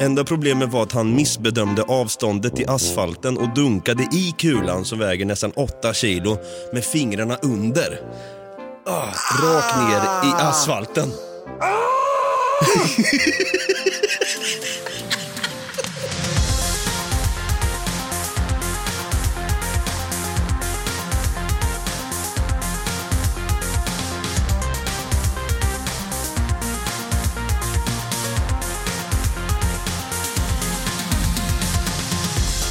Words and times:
Enda 0.00 0.24
problemet 0.24 0.72
var 0.72 0.82
att 0.82 0.92
han 0.92 1.14
missbedömde 1.14 1.82
avståndet 1.82 2.60
i 2.60 2.66
asfalten 2.66 3.38
och 3.38 3.54
dunkade 3.54 4.02
i 4.02 4.34
kulan 4.38 4.84
som 4.84 4.98
väger 4.98 5.24
nästan 5.24 5.52
8 5.56 5.94
kilo 5.94 6.38
med 6.72 6.84
fingrarna 6.84 7.36
under. 7.42 8.00
Ah, 8.86 9.06
rakt 9.42 9.76
ner 9.76 10.30
i 10.30 10.32
asfalten. 10.38 11.12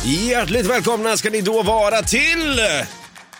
Hjärtligt 0.08 0.66
välkomna 0.66 1.18
ska 1.18 1.30
ni 1.30 1.42
då 1.42 1.64
vara 1.64 2.02
till 2.02 2.60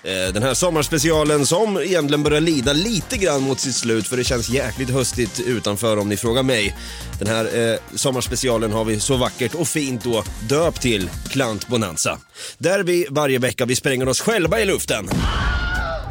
eh, 0.04 0.34
den 0.34 0.44
här 0.44 0.54
sommarspecialen 0.54 1.46
som 1.46 1.78
egentligen 1.78 2.24
börjar 2.24 2.42
lida 2.42 2.74
lite 2.74 3.18
grann 3.18 3.42
mot 3.42 3.60
sitt 3.60 3.76
slut 3.76 4.08
för 4.08 4.18
det 4.18 4.24
känns 4.24 4.50
jäkligt 4.50 4.90
höstigt 4.90 5.40
utanför 5.40 5.98
om 5.98 6.10
ni 6.10 6.18
frågar 6.18 6.44
mig. 6.44 6.76
Den 7.20 7.28
här 7.28 7.72
eh, 7.74 7.80
sommarspecialen 7.96 8.72
har 8.72 8.86
vi 8.86 9.00
så 9.00 9.18
vackert 9.18 9.56
och 9.56 9.68
fint 9.68 10.04
då 10.04 10.24
döpt 10.50 10.82
till 10.82 11.10
Klant 11.30 11.68
Bonanza. 11.68 12.18
Där 12.58 12.84
vi 12.84 13.08
varje 13.10 13.40
vecka 13.40 13.66
vi 13.66 13.76
spränger 13.76 14.08
oss 14.08 14.22
själva 14.22 14.60
i 14.60 14.66
luften. 14.66 15.10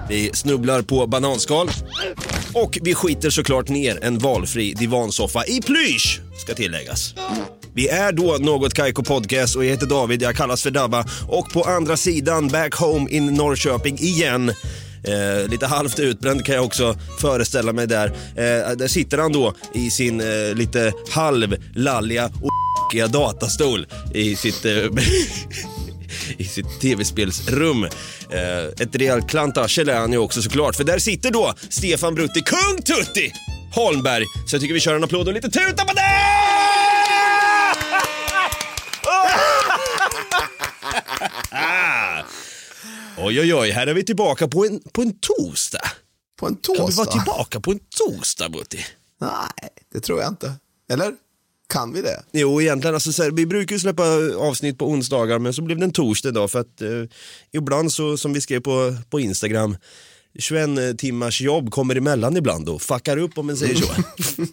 Vi 0.09 0.31
snubblar 0.35 0.83
på 0.83 1.07
bananskal 1.07 1.71
och 2.53 2.79
vi 2.83 2.95
skiter 2.95 3.31
såklart 3.31 3.69
ner 3.69 4.05
en 4.05 4.19
valfri 4.19 4.73
divansoffa 4.73 5.45
i 5.47 5.63
plysch, 5.63 6.21
ska 6.39 6.55
tilläggas. 6.55 7.15
Vi 7.77 7.89
är 7.89 8.13
då 8.13 8.37
Något 8.41 8.75
Kaiko 8.75 9.03
Podcast 9.03 9.57
och 9.57 9.65
jag 9.65 9.71
heter 9.71 9.87
David, 9.87 10.23
jag 10.23 10.37
kallas 10.37 10.63
för 10.63 10.71
Dabba 10.71 11.05
och 11.29 11.53
på 11.53 11.63
andra 11.63 11.97
sidan, 11.97 12.49
back 12.49 12.75
home 12.75 13.11
in 13.11 13.27
Norrköping 13.27 13.99
igen. 13.99 14.49
Eh, 15.05 15.49
lite 15.51 15.67
halvt 15.67 15.99
utbränd 15.99 16.45
kan 16.45 16.55
jag 16.55 16.65
också 16.65 16.99
föreställa 17.21 17.73
mig 17.73 17.87
där. 17.87 18.07
Eh, 18.37 18.77
där 18.77 18.89
sitter 18.89 19.19
han 19.19 19.33
då 19.33 19.55
i 19.75 19.91
sin 19.91 20.21
eh, 20.21 20.55
lite 20.55 20.93
halvlalliga 21.11 22.25
och 22.27 23.11
datastol 23.11 23.87
i 24.15 24.37
sitt 24.37 24.65
eh, 24.65 24.73
i 26.37 26.45
sitt 26.45 26.81
tv-spelsrum. 26.81 27.85
Eh, 28.31 28.65
ett 28.81 28.97
rejält 28.97 29.31
klantarsel 29.31 29.89
är 29.89 29.99
han 29.99 30.13
ju 30.13 30.19
också 30.19 30.43
såklart, 30.43 30.77
för 30.77 30.85
där 30.85 30.99
sitter 30.99 31.31
då 31.31 31.55
Stefan 31.69 32.15
Brutti, 32.15 32.41
kung 32.41 32.83
Tutti 32.83 33.33
Holmberg. 33.73 34.25
Så 34.47 34.55
jag 34.55 34.61
tycker 34.61 34.75
vi 34.75 34.81
kör 34.81 34.95
en 34.95 35.05
applåd 35.05 35.29
och 35.29 35.35
lite 35.35 35.51
tuta 35.51 35.85
på 35.85 35.93
det! 35.93 36.76
Oj, 43.19 43.41
oj, 43.41 43.55
oj, 43.55 43.71
här 43.71 43.87
är 43.87 43.95
vi 43.95 44.05
tillbaka 44.05 44.49
på 44.49 44.67
en, 44.67 44.81
på 44.93 45.03
en 45.03 45.13
torsdag. 45.19 45.91
På 46.39 46.47
en 46.47 46.57
Kan 46.57 46.75
vi 46.75 46.79
vara 46.79 46.87
torsdag? 46.87 47.11
tillbaka 47.13 47.61
på 47.61 47.71
en 47.71 47.79
torsdag, 47.99 48.49
Brutti? 48.49 48.85
Nej, 49.21 49.71
det 49.93 50.01
tror 50.01 50.21
jag 50.21 50.29
inte. 50.29 50.53
Eller? 50.93 51.13
Kan 51.69 51.93
vi 51.93 52.03
det? 52.03 52.23
Jo, 52.33 52.63
egentligen. 52.63 52.95
Alltså, 52.95 53.13
så 53.13 53.23
här, 53.23 53.31
vi 53.31 53.47
brukar 53.47 53.75
ju 53.77 53.81
släppa 53.81 54.05
avsnitt 54.37 54.79
på 54.79 54.89
onsdagar, 54.89 55.39
men 55.39 55.55
så 55.55 55.63
blev 55.63 55.79
det 55.79 55.85
en 55.85 55.93
torsdag 55.93 56.29
idag 56.29 56.51
för 56.51 56.61
att 56.61 56.83
eh, 56.83 56.89
ibland 57.53 57.93
så, 57.93 58.17
som 58.17 58.33
vi 58.33 58.41
skrev 58.41 58.61
på, 58.61 58.97
på 59.11 59.21
Instagram, 59.21 59.77
21 60.39 60.99
timmars 60.99 61.41
jobb 61.41 61.71
kommer 61.71 61.97
emellan 61.97 62.37
ibland 62.37 62.69
och 62.69 62.83
fuckar 62.83 63.17
upp 63.17 63.39
om 63.39 63.47
man 63.47 63.57
säger 63.57 63.75
så. 63.75 63.87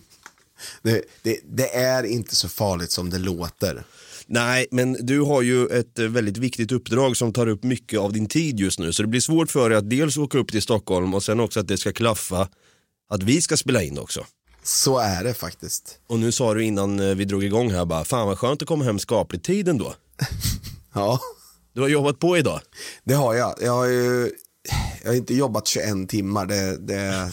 Det, 0.82 1.02
det? 1.22 1.40
Det 1.44 1.76
är 1.76 2.04
inte 2.04 2.36
så 2.36 2.50
farligt 2.50 2.92
som 2.92 3.10
det 3.10 3.18
låter. 3.18 3.84
Nej, 4.28 4.68
men 4.72 4.98
du 5.06 5.22
har 5.22 5.42
ju 5.42 5.68
ett 5.68 6.00
eh, 6.00 6.06
väldigt 6.06 6.38
viktigt 6.38 6.72
uppdrag 6.72 7.18
som 7.18 7.34
tar 7.34 7.48
upp 7.48 7.64
mycket 7.64 8.00
av 8.00 8.14
din 8.14 8.28
tid 8.28 8.60
just 8.60 8.80
nu, 8.80 8.94
så 8.94 9.02
det 9.04 9.08
blir 9.08 9.22
svårt 9.22 9.52
för 9.52 9.70
dig 9.70 9.78
att 9.78 9.90
dels 9.90 10.18
åka 10.18 10.38
upp 10.38 10.52
till 10.52 10.62
Stockholm 10.62 11.14
och 11.14 11.24
sen 11.24 11.40
också 11.40 11.60
att 11.60 11.68
det 11.68 11.78
ska 11.78 11.92
klaffa 11.92 12.50
att 13.10 13.24
vi 13.24 13.42
ska 13.42 13.58
spela 13.58 13.84
in 13.84 14.00
också. 14.00 14.26
Så 14.64 14.98
är 15.00 15.24
det 15.24 15.34
faktiskt. 15.34 16.00
Och 16.08 16.20
nu 16.20 16.32
sa 16.32 16.54
du 16.54 16.64
innan 16.64 17.00
eh, 17.00 17.16
vi 17.16 17.26
drog 17.26 17.44
igång 17.44 17.72
här 17.72 17.86
bara, 17.86 18.04
fan 18.04 18.28
vad 18.28 18.40
skönt 18.40 18.62
att 18.62 18.68
komma 18.68 18.84
hem 18.86 19.00
skapligt 19.00 19.46
tid 19.46 19.68
ändå. 19.68 19.94
Ja, 20.96 21.20
Du 21.74 21.82
har 21.82 21.88
jobbat 21.88 22.20
på 22.20 22.38
idag. 22.38 22.62
det 23.04 23.14
har 23.14 23.34
jag. 23.34 23.56
Jag 23.62 23.72
har 23.74 23.86
ju 23.86 24.32
jag 25.04 25.10
har 25.10 25.16
inte 25.16 25.34
jobbat 25.34 25.68
21 25.68 26.10
timmar, 26.10 26.46
det, 26.46 26.78
det, 26.78 27.32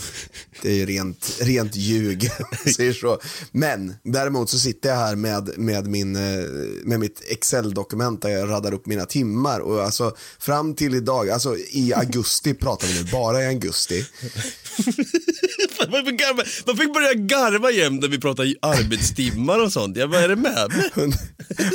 det 0.63 0.83
är 0.83 0.87
rent, 0.87 1.39
rent 1.41 1.77
ljug. 1.77 2.31
man 2.65 2.75
säger 2.75 2.93
så. 2.93 3.21
Men 3.53 3.95
däremot 4.03 4.51
så 4.51 4.59
sitter 4.59 4.89
jag 4.89 4.97
här 4.97 5.17
med, 5.17 5.59
med, 5.59 5.87
min, 5.87 6.17
eh, 6.17 6.45
med 6.85 7.01
mitt 7.01 7.23
Excel-dokument 7.29 8.23
där 8.23 8.29
jag 8.29 8.51
raddar 8.51 8.75
upp 8.75 8.87
mina 8.87 9.07
timmar. 9.07 9.61
Och 9.61 9.83
alltså 9.83 10.17
fram 10.39 10.75
till 10.75 10.95
idag, 10.95 11.31
alltså 11.31 11.57
i 11.57 11.95
augusti 11.95 12.55
pratar 12.55 12.87
vi 12.87 13.03
nu, 13.03 13.11
bara 13.13 13.43
i 13.43 13.47
augusti. 13.47 14.07
Garva, 15.91 16.43
varför 16.67 16.95
börjar 16.95 17.09
jag 17.09 17.27
garva 17.27 17.71
jämt 17.71 18.01
när 18.03 18.09
vi 18.09 18.21
pratar 18.21 18.45
arbetstimmar 18.63 19.65
och 19.65 19.73
sånt? 19.73 19.97
Jag, 19.97 20.09
vad 20.09 20.23
är 20.23 20.29
det 20.29 20.37
med 20.37 20.69
mig? 20.69 21.13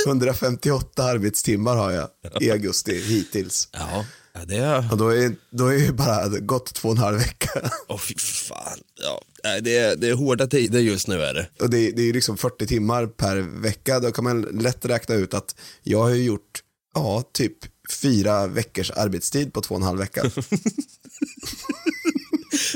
158 0.06 1.04
arbetstimmar 1.04 1.76
har 1.76 1.92
jag 1.92 2.10
i 2.42 2.52
augusti 2.52 3.02
hittills. 3.02 3.70
Ja, 3.72 4.06
ja 4.48 4.56
det 4.56 4.64
är... 4.64 4.92
Och 4.92 4.98
då 4.98 5.10
är, 5.10 5.36
då 5.50 5.68
är 5.68 5.78
ju 5.78 5.92
bara 5.92 6.28
gått 6.28 6.74
två 6.74 6.90
och 6.90 6.96
en 6.96 7.02
halv 7.02 7.18
vecka. 7.18 7.72
Åh 7.88 7.98
fy 7.98 8.16
fan. 8.18 8.80
Ja, 9.02 9.22
det, 9.62 9.78
är, 9.78 9.96
det 9.96 10.10
är 10.10 10.14
hårda 10.14 10.48
tider 10.48 10.80
just 10.80 11.08
nu 11.08 11.22
är 11.22 11.34
det. 11.34 11.48
Och 11.60 11.70
det, 11.70 11.92
det 11.92 12.02
är 12.02 12.06
ju 12.06 12.14
liksom 12.14 12.38
40 12.38 12.68
timmar 12.68 13.08
per 13.08 13.38
vecka. 13.38 14.00
Då 14.00 14.12
kan 14.12 14.24
man 14.24 14.42
lätt 14.42 14.86
räkna 14.86 15.16
ut 15.16 15.34
att 15.34 15.56
jag 15.84 16.00
har 16.00 16.10
ju 16.10 16.24
gjort, 16.24 16.62
ja, 16.94 17.24
typ 17.34 17.58
fyra 18.02 18.48
veckors 18.48 18.92
arbetstid 18.92 19.54
på 19.54 19.62
två 19.62 19.76
och 19.76 19.82
en 19.82 19.88
halv 19.88 20.00
vecka. 20.00 20.22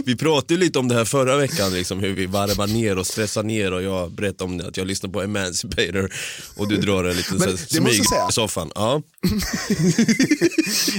Vi 0.05 0.15
pratade 0.15 0.59
lite 0.59 0.79
om 0.79 0.87
det 0.87 0.95
här 0.95 1.05
förra 1.05 1.37
veckan, 1.37 1.73
liksom, 1.73 1.99
hur 1.99 2.13
vi 2.13 2.25
varvar 2.25 2.67
ner 2.67 2.97
och 2.97 3.07
stressar 3.07 3.43
ner 3.43 3.73
och 3.73 3.83
jag 3.83 4.11
berättade 4.11 4.43
om 4.43 4.57
det, 4.57 4.67
att 4.67 4.77
jag 4.77 4.87
lyssnar 4.87 5.09
på 5.09 5.21
Emancipator 5.21 6.13
och 6.55 6.67
du 6.67 6.77
drar 6.77 7.03
en 7.03 7.15
liten 7.15 7.37
Men 7.37 7.57
smyg 7.57 8.01
i 8.29 8.31
soffan. 8.31 8.71
Ja. 8.75 9.01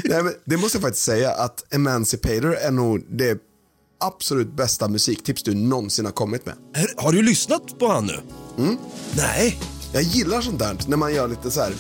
Nej, 0.05 0.23
men 0.23 0.35
det 0.45 0.57
måste 0.57 0.77
jag 0.77 0.83
faktiskt 0.83 1.05
säga 1.05 1.31
att 1.31 1.75
Emancipator 1.75 2.55
är 2.55 2.71
nog 2.71 3.07
det 3.11 3.39
absolut 4.01 4.57
bästa 4.57 4.89
musiktips 4.89 5.43
du 5.43 5.55
någonsin 5.55 6.05
har 6.05 6.13
kommit 6.13 6.47
med. 6.47 6.55
Har 6.97 7.13
du 7.13 7.23
lyssnat 7.23 7.79
på 7.79 7.89
han 7.89 8.07
nu? 8.07 8.21
Mm. 8.59 8.77
Nej. 9.17 9.61
Jag 9.93 10.03
gillar 10.03 10.41
sånt 10.41 10.59
där 10.59 10.77
när 10.89 10.97
man 10.97 11.15
gör 11.15 11.29
lite 11.29 11.51
så 11.51 11.61
här 11.61 11.73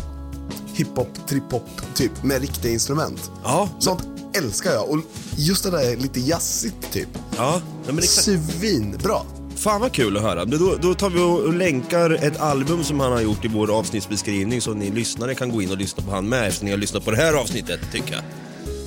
hiphop, 0.74 1.08
trip-hop 1.28 1.62
typ 1.94 2.24
med 2.24 2.40
riktiga 2.40 2.72
instrument. 2.72 3.30
Ja. 3.44 3.68
Sånt 3.78 4.02
älskar 4.36 4.72
jag. 4.72 4.90
Och 4.90 4.98
just 5.40 5.64
det 5.64 5.70
där 5.70 5.92
är 5.92 5.96
lite 5.96 6.20
jazzigt 6.20 6.92
typ. 6.92 7.08
Ja, 7.36 7.62
men 7.86 7.98
exakt. 7.98 8.24
Svinbra. 8.26 9.20
Fan 9.56 9.80
vad 9.80 9.92
kul 9.92 10.16
att 10.16 10.22
höra. 10.22 10.44
Då, 10.44 10.76
då 10.82 10.94
tar 10.94 11.10
vi 11.10 11.20
och 11.20 11.54
länkar 11.54 12.10
ett 12.10 12.40
album 12.40 12.84
som 12.84 13.00
han 13.00 13.12
har 13.12 13.20
gjort 13.20 13.44
i 13.44 13.48
vår 13.48 13.78
avsnittsbeskrivning 13.78 14.60
så 14.60 14.74
ni 14.74 14.90
lyssnare 14.90 15.34
kan 15.34 15.50
gå 15.50 15.62
in 15.62 15.70
och 15.70 15.76
lyssna 15.76 16.04
på 16.04 16.10
han 16.10 16.28
med 16.28 16.48
efter 16.48 16.64
ni 16.64 16.70
har 16.70 16.78
lyssnat 16.78 17.04
på 17.04 17.10
det 17.10 17.16
här 17.16 17.32
avsnittet 17.34 17.80
tycker 17.92 18.12
jag. 18.12 18.22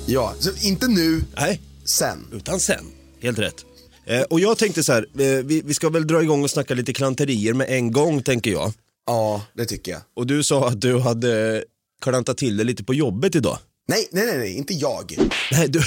Ja, 0.06 0.34
så 0.38 0.50
inte 0.66 0.88
nu, 0.88 1.24
Nej, 1.36 1.60
sen. 1.84 2.26
utan 2.32 2.60
sen. 2.60 2.84
Helt 3.22 3.38
rätt. 3.38 3.64
Eh, 4.06 4.22
och 4.22 4.40
jag 4.40 4.58
tänkte 4.58 4.82
så 4.82 4.92
här, 4.92 5.06
eh, 5.18 5.44
vi, 5.44 5.62
vi 5.64 5.74
ska 5.74 5.88
väl 5.88 6.06
dra 6.06 6.22
igång 6.22 6.42
och 6.42 6.50
snacka 6.50 6.74
lite 6.74 6.92
klanterier 6.92 7.54
med 7.54 7.66
en 7.70 7.92
gång 7.92 8.22
tänker 8.22 8.50
jag. 8.50 8.72
Ja, 9.06 9.42
det 9.54 9.64
tycker 9.64 9.92
jag. 9.92 10.00
Och 10.16 10.26
du 10.26 10.42
sa 10.42 10.68
att 10.68 10.80
du 10.80 10.98
hade 10.98 11.64
klantat 12.02 12.36
till 12.38 12.56
det 12.56 12.64
lite 12.64 12.84
på 12.84 12.94
jobbet 12.94 13.34
idag. 13.34 13.58
Nej, 13.86 14.08
nej, 14.12 14.26
nej, 14.26 14.38
nej 14.38 14.56
inte 14.56 14.74
jag. 14.74 15.16
Nej, 15.50 15.68
du... 15.68 15.82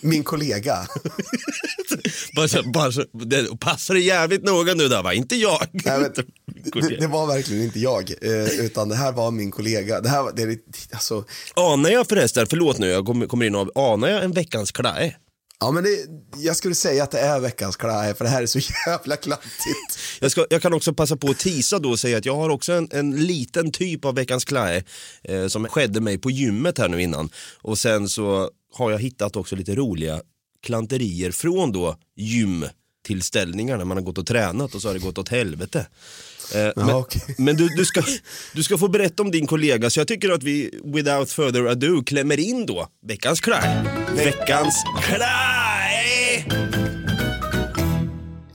Min 0.00 0.24
kollega. 0.24 0.76
bara 2.36 2.48
så, 2.48 2.62
bara 2.62 2.92
så, 2.92 3.04
det, 3.12 3.60
passar 3.60 3.94
det 3.94 4.00
jävligt 4.00 4.44
noga 4.44 4.74
nu 4.74 4.88
där 4.88 5.02
va? 5.02 5.14
Inte 5.14 5.36
jag. 5.36 5.66
Nej, 5.72 6.00
men, 6.00 6.12
det, 6.88 6.96
det 6.96 7.06
var 7.06 7.26
verkligen 7.26 7.62
inte 7.62 7.80
jag, 7.80 8.12
eh, 8.22 8.60
utan 8.60 8.88
det 8.88 8.96
här 8.96 9.12
var 9.12 9.30
min 9.30 9.50
kollega. 9.50 10.00
Det 10.00 10.08
här 10.08 10.32
det, 10.36 10.58
alltså, 10.90 11.24
Anar 11.54 11.90
jag 11.90 12.08
förresten, 12.08 12.46
förlåt 12.46 12.78
nu, 12.78 12.88
jag 12.88 13.06
kommer, 13.06 13.44
in 13.44 13.54
av, 13.54 13.70
anar 13.74 14.08
jag 14.08 14.24
en 14.24 14.32
veckans 14.32 14.72
klaj? 14.72 15.16
Ja, 15.60 15.70
men 15.70 15.84
det, 15.84 15.90
jag 16.36 16.56
skulle 16.56 16.74
säga 16.74 17.02
att 17.02 17.10
det 17.10 17.20
är 17.20 17.40
veckans 17.40 17.76
klaje, 17.76 18.14
för 18.14 18.24
det 18.24 18.30
här 18.30 18.42
är 18.42 18.46
så 18.46 18.58
jävla 18.86 19.16
klantigt. 19.16 19.98
Jag, 20.20 20.30
ska, 20.30 20.46
jag 20.50 20.62
kan 20.62 20.74
också 20.74 20.92
passa 20.92 21.16
på 21.16 21.30
att 21.30 21.38
tisa 21.38 21.78
då 21.78 21.90
och 21.90 21.98
säga 21.98 22.18
att 22.18 22.24
jag 22.24 22.36
har 22.36 22.48
också 22.48 22.72
en, 22.72 22.88
en 22.92 23.16
liten 23.16 23.72
typ 23.72 24.04
av 24.04 24.14
veckans 24.14 24.44
klaje 24.44 24.84
eh, 25.22 25.46
som 25.46 25.68
skedde 25.68 26.00
mig 26.00 26.18
på 26.18 26.30
gymmet 26.30 26.78
här 26.78 26.88
nu 26.88 27.02
innan. 27.02 27.30
Och 27.62 27.78
sen 27.78 28.08
så 28.08 28.50
har 28.74 28.90
jag 28.90 28.98
hittat 28.98 29.36
också 29.36 29.56
lite 29.56 29.74
roliga 29.74 30.20
klanterier 30.62 31.30
från 31.30 31.72
då 31.72 31.96
gymtillställningar 32.16 33.78
när 33.78 33.84
man 33.84 33.96
har 33.96 34.04
gått 34.04 34.18
och 34.18 34.26
tränat 34.26 34.74
och 34.74 34.82
så 34.82 34.88
har 34.88 34.94
det 34.94 35.00
gått 35.00 35.18
åt 35.18 35.28
helvete. 35.28 35.86
Eh, 36.54 36.72
men 36.76 36.94
okej. 36.94 37.22
men 37.38 37.56
du, 37.56 37.68
du, 37.68 37.84
ska, 37.84 38.02
du 38.52 38.62
ska 38.62 38.78
få 38.78 38.88
berätta 38.88 39.22
om 39.22 39.30
din 39.30 39.46
kollega 39.46 39.90
så 39.90 40.00
jag 40.00 40.08
tycker 40.08 40.30
att 40.30 40.42
vi 40.42 40.80
without 40.84 41.30
further 41.30 41.66
ado 41.66 42.02
klämmer 42.04 42.40
in 42.40 42.66
då 42.66 42.88
veckans 43.06 43.40
klaj. 43.40 43.84
Veckans 44.16 44.84
klaj! 45.02 46.46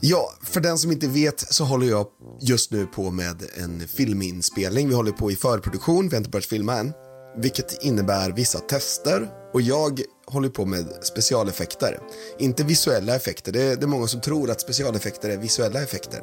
Ja, 0.04 0.32
för 0.42 0.60
den 0.60 0.78
som 0.78 0.92
inte 0.92 1.08
vet 1.08 1.40
så 1.40 1.64
håller 1.64 1.86
jag 1.86 2.06
just 2.40 2.70
nu 2.72 2.86
på 2.86 3.10
med 3.10 3.42
en 3.56 3.88
filminspelning. 3.88 4.88
Vi 4.88 4.94
håller 4.94 5.12
på 5.12 5.30
i 5.30 5.36
förproduktion, 5.36 6.08
vi 6.08 6.14
har 6.14 6.18
inte 6.18 6.30
börjat 6.30 6.46
filma 6.46 6.78
än. 6.78 6.92
Vilket 7.36 7.84
innebär 7.84 8.30
vissa 8.30 8.58
tester 8.58 9.28
och 9.52 9.62
jag 9.62 10.00
håller 10.32 10.48
på 10.48 10.64
med 10.64 10.86
specialeffekter. 11.02 11.98
Inte 12.38 12.64
visuella 12.64 13.16
effekter, 13.16 13.52
det 13.52 13.62
är, 13.62 13.76
det 13.76 13.82
är 13.82 13.86
många 13.86 14.06
som 14.06 14.20
tror 14.20 14.50
att 14.50 14.60
specialeffekter 14.60 15.30
är 15.30 15.36
visuella 15.36 15.82
effekter. 15.82 16.20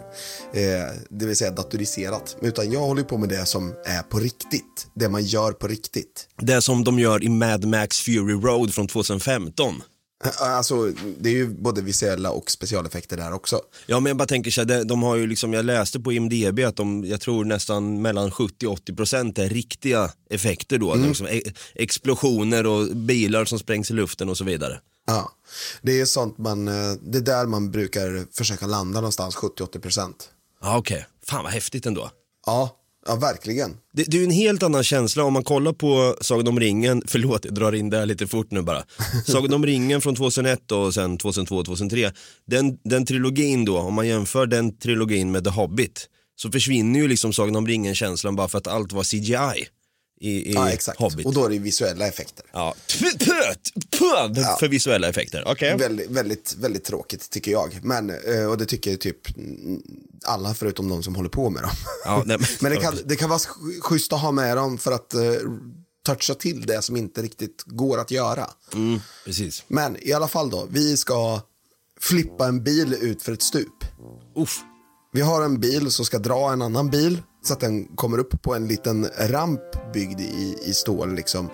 Eh, 0.53 0.61
det 1.09 1.25
vill 1.25 1.35
säga 1.35 1.51
datoriserat. 1.51 2.37
Utan 2.41 2.71
jag 2.71 2.79
håller 2.79 3.03
på 3.03 3.17
med 3.17 3.29
det 3.29 3.45
som 3.45 3.73
är 3.85 4.01
på 4.01 4.19
riktigt. 4.19 4.87
Det 4.93 5.09
man 5.09 5.23
gör 5.23 5.51
på 5.51 5.67
riktigt. 5.67 6.27
Det 6.41 6.61
som 6.61 6.83
de 6.83 6.99
gör 6.99 7.23
i 7.23 7.29
Mad 7.29 7.65
Max 7.65 7.99
Fury 7.99 8.33
Road 8.33 8.73
från 8.73 8.87
2015. 8.87 9.81
Alltså, 10.39 10.93
det 11.19 11.29
är 11.29 11.33
ju 11.33 11.47
både 11.47 11.81
visuella 11.81 12.31
och 12.31 12.51
specialeffekter 12.51 13.17
där 13.17 13.33
också. 13.33 13.61
Ja 13.85 13.99
men 13.99 14.09
jag 14.09 14.17
bara 14.17 14.25
tänker 14.27 14.51
så 14.51 14.61
här, 14.61 14.83
de, 14.83 15.03
har 15.03 15.15
ju 15.15 15.27
liksom, 15.27 15.53
jag 15.53 15.65
läste 15.65 15.99
på 15.99 16.13
IMDB 16.13 16.59
att 16.59 16.75
de, 16.75 17.05
jag 17.05 17.21
tror 17.21 17.45
nästan 17.45 18.01
mellan 18.01 18.31
70-80% 18.31 19.39
är 19.41 19.49
riktiga 19.49 20.11
effekter 20.29 20.77
då. 20.77 20.95
Liksom, 20.95 21.27
e- 21.27 21.41
explosioner 21.75 22.65
och 22.65 22.95
bilar 22.95 23.45
som 23.45 23.59
sprängs 23.59 23.91
i 23.91 23.93
luften 23.93 24.29
och 24.29 24.37
så 24.37 24.43
vidare. 24.43 24.79
Ja, 25.07 25.31
det 25.81 26.01
är 26.01 26.05
sånt 26.05 26.37
man, 26.37 26.67
eh, 26.67 26.91
det 27.01 27.17
är 27.17 27.21
där 27.21 27.45
man 27.45 27.71
brukar 27.71 28.25
försöka 28.37 28.67
landa 28.67 28.99
någonstans, 28.99 29.35
70-80%. 29.35 30.13
Ja 30.61 30.77
okej, 30.77 31.05
fan 31.25 31.43
vad 31.43 31.53
häftigt 31.53 31.85
ändå. 31.85 32.09
Ja, 32.45 32.78
ja 33.09 33.15
verkligen. 33.15 33.77
Det, 33.93 34.03
det 34.03 34.17
är 34.17 34.19
ju 34.19 34.25
en 34.25 34.31
helt 34.31 34.63
annan 34.63 34.83
känsla 34.83 35.23
om 35.23 35.33
man 35.33 35.43
kollar 35.43 35.73
på 35.73 36.15
Sagan 36.21 36.47
om 36.47 36.59
ringen, 36.59 37.03
förlåt 37.07 37.45
jag 37.45 37.53
drar 37.53 37.75
in 37.75 37.89
det 37.89 37.97
här 37.97 38.05
lite 38.05 38.27
fort 38.27 38.51
nu 38.51 38.61
bara. 38.61 38.83
Sagan 39.25 39.53
om 39.53 39.65
ringen 39.65 40.01
från 40.01 40.15
2001 40.15 40.71
och 40.71 40.93
sen 40.93 41.17
2002 41.17 41.55
och 41.55 41.65
2003. 41.65 42.11
Den, 42.47 42.77
den 42.83 43.05
trilogin 43.05 43.65
då, 43.65 43.77
om 43.77 43.93
man 43.93 44.07
jämför 44.07 44.45
den 44.45 44.77
trilogin 44.77 45.31
med 45.31 45.43
The 45.43 45.49
Hobbit 45.49 46.07
så 46.35 46.51
försvinner 46.51 46.99
ju 46.99 47.07
liksom 47.07 47.33
Sagan 47.33 47.55
om 47.55 47.67
ringen-känslan 47.67 48.35
bara 48.35 48.47
för 48.47 48.57
att 48.57 48.67
allt 48.67 48.93
var 48.93 49.03
CGI 49.03 49.67
i, 50.19 50.49
i 50.49 50.53
Ja, 50.53 50.69
exakt. 50.69 50.99
Hobbit. 50.99 51.25
Och 51.25 51.33
då 51.33 51.45
är 51.45 51.49
det 51.49 51.59
visuella 51.59 52.07
effekter. 52.07 52.45
Ja, 52.51 52.75
för 54.59 54.67
visuella 54.67 55.07
effekter. 55.09 55.43
Okej. 55.47 55.77
Väldigt, 55.77 56.09
väldigt, 56.09 56.55
väldigt 56.59 56.83
tråkigt 56.83 57.29
tycker 57.29 57.51
jag. 57.51 57.79
Men, 57.83 58.09
eh, 58.09 58.45
och 58.49 58.57
det 58.57 58.65
tycker 58.65 58.95
typ 58.95 59.17
alla 60.25 60.53
förutom 60.53 60.89
de 60.89 61.03
som 61.03 61.15
håller 61.15 61.29
på 61.29 61.49
med 61.49 61.63
dem. 61.63 61.71
Ja, 62.05 62.23
nej, 62.25 62.37
men- 62.39 62.47
men 62.61 62.71
det 62.71 62.77
kan, 62.81 62.97
det 63.05 63.15
kan 63.15 63.29
vara 63.29 63.39
sch- 63.39 63.81
schysst 63.81 64.13
att 64.13 64.21
ha 64.21 64.31
med 64.31 64.57
dem 64.57 64.77
för 64.77 64.91
att 64.91 65.13
uh, 65.15 65.49
toucha 66.05 66.33
till 66.35 66.65
det 66.65 66.81
som 66.81 66.97
inte 66.97 67.21
riktigt 67.21 67.63
går 67.65 67.97
att 67.99 68.11
göra. 68.11 68.49
Mm, 68.73 68.99
precis. 69.25 69.63
Men 69.67 69.97
i 70.07 70.13
alla 70.13 70.27
fall 70.27 70.49
då, 70.49 70.67
vi 70.71 70.97
ska 70.97 71.41
flippa 72.01 72.47
en 72.47 72.63
bil 72.63 72.93
ut 73.01 73.23
för 73.23 73.31
ett 73.31 73.41
stup. 73.43 73.83
Uff. 74.35 74.59
Vi 75.11 75.21
har 75.21 75.41
en 75.41 75.59
bil 75.59 75.91
som 75.91 76.05
ska 76.05 76.19
dra 76.19 76.51
en 76.51 76.61
annan 76.61 76.89
bil 76.89 77.21
så 77.43 77.53
att 77.53 77.59
den 77.59 77.85
kommer 77.95 78.17
upp 78.17 78.41
på 78.41 78.55
en 78.55 78.67
liten 78.67 79.09
ramp 79.17 79.93
byggd 79.93 80.19
i, 80.19 80.57
i 80.65 80.73
stål 80.73 81.15
liksom. 81.15 81.49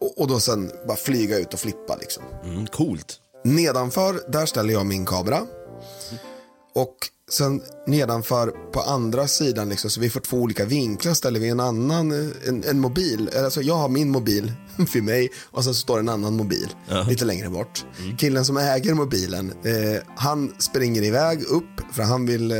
Och, 0.00 0.20
och 0.20 0.28
då 0.28 0.40
sen 0.40 0.70
bara 0.86 0.96
flyga 0.96 1.38
ut 1.38 1.54
och 1.54 1.60
flippa 1.60 1.96
liksom. 1.96 2.22
Mm, 2.44 2.66
coolt. 2.66 3.18
Nedanför, 3.44 4.20
där 4.28 4.46
ställer 4.46 4.72
jag 4.72 4.86
min 4.86 5.06
kamera. 5.06 5.46
Och 6.74 6.96
sen 7.30 7.62
nedanför 7.86 8.52
på 8.72 8.80
andra 8.80 9.28
sidan, 9.28 9.68
liksom, 9.68 9.90
så 9.90 10.00
vi 10.00 10.10
får 10.10 10.20
två 10.20 10.36
olika 10.36 10.64
vinklar, 10.64 11.14
ställer 11.14 11.40
vi 11.40 11.48
en 11.48 11.60
annan, 11.60 12.32
en, 12.46 12.64
en 12.64 12.80
mobil. 12.80 13.30
Alltså 13.36 13.62
jag 13.62 13.74
har 13.74 13.88
min 13.88 14.10
mobil 14.10 14.52
för 14.88 15.00
mig 15.00 15.30
och 15.44 15.64
sen 15.64 15.74
så 15.74 15.80
står 15.80 15.98
en 15.98 16.08
annan 16.08 16.36
mobil 16.36 16.68
lite 17.08 17.24
längre 17.24 17.48
bort. 17.50 17.84
Killen 18.18 18.44
som 18.44 18.56
äger 18.56 18.94
mobilen, 18.94 19.52
eh, 19.64 20.02
han 20.16 20.54
springer 20.58 21.02
iväg 21.02 21.42
upp 21.42 21.80
för 21.92 22.02
han 22.02 22.26
vill 22.26 22.50
eh, 22.50 22.58